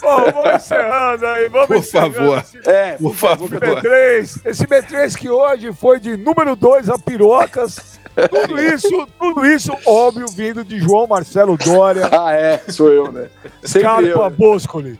[0.00, 2.38] Bom, vamos encerrando aí, vamos Por encerrando favor.
[2.38, 3.48] esse É, Por favor.
[3.50, 4.40] B3.
[4.46, 8.00] Esse B3 que hoje foi de número 2 a pirocas.
[8.30, 13.28] Tudo isso, tudo isso, óbvio, vindo de João Marcelo Dória, Ah, é, sou eu, né?
[13.62, 14.30] Sempre Carpa eu.
[14.30, 14.98] Boscoli.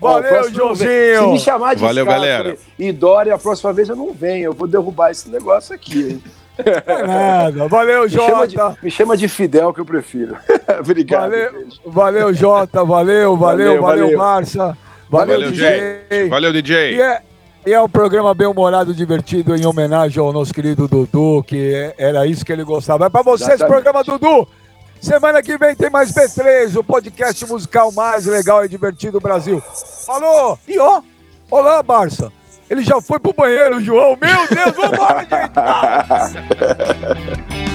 [0.00, 1.38] Ó, Valeu, próxima vez- Se me Joãozinho.
[1.40, 2.56] chamar de Valeu, Scarpa galera.
[2.78, 4.44] E Dória, a próxima vez eu não venho.
[4.46, 6.22] Eu vou derrubar esse negócio aqui, hein?
[6.86, 7.68] Não é nada.
[7.68, 8.78] Valeu, Me chama, de, Jota.
[8.82, 10.36] me chama de Fidel, que eu prefiro.
[10.80, 11.30] Obrigado.
[11.30, 11.52] Valeu,
[11.86, 12.84] valeu, Jota.
[12.84, 14.18] Valeu, valeu, Valeu, valeu, valeu.
[14.18, 14.76] Márcia.
[15.10, 16.28] Valeu, Valeu, DJ.
[16.28, 17.00] Valeu, E DJ.
[17.02, 17.20] é,
[17.66, 21.94] e é um programa bem humorado, divertido, em homenagem ao nosso querido Dudu, que é-
[21.98, 23.06] era isso que ele gostava.
[23.06, 23.82] É pra vocês, Exatamente.
[23.82, 24.48] programa Dudu.
[25.02, 29.60] Semana que vem tem mais B3, o podcast musical mais legal e divertido do Brasil.
[30.06, 30.56] Falou!
[30.68, 31.02] E ó,
[31.50, 32.32] olá, Barça.
[32.70, 34.16] Ele já foi pro banheiro, João.
[34.16, 35.52] Meu Deus, vambora, gente!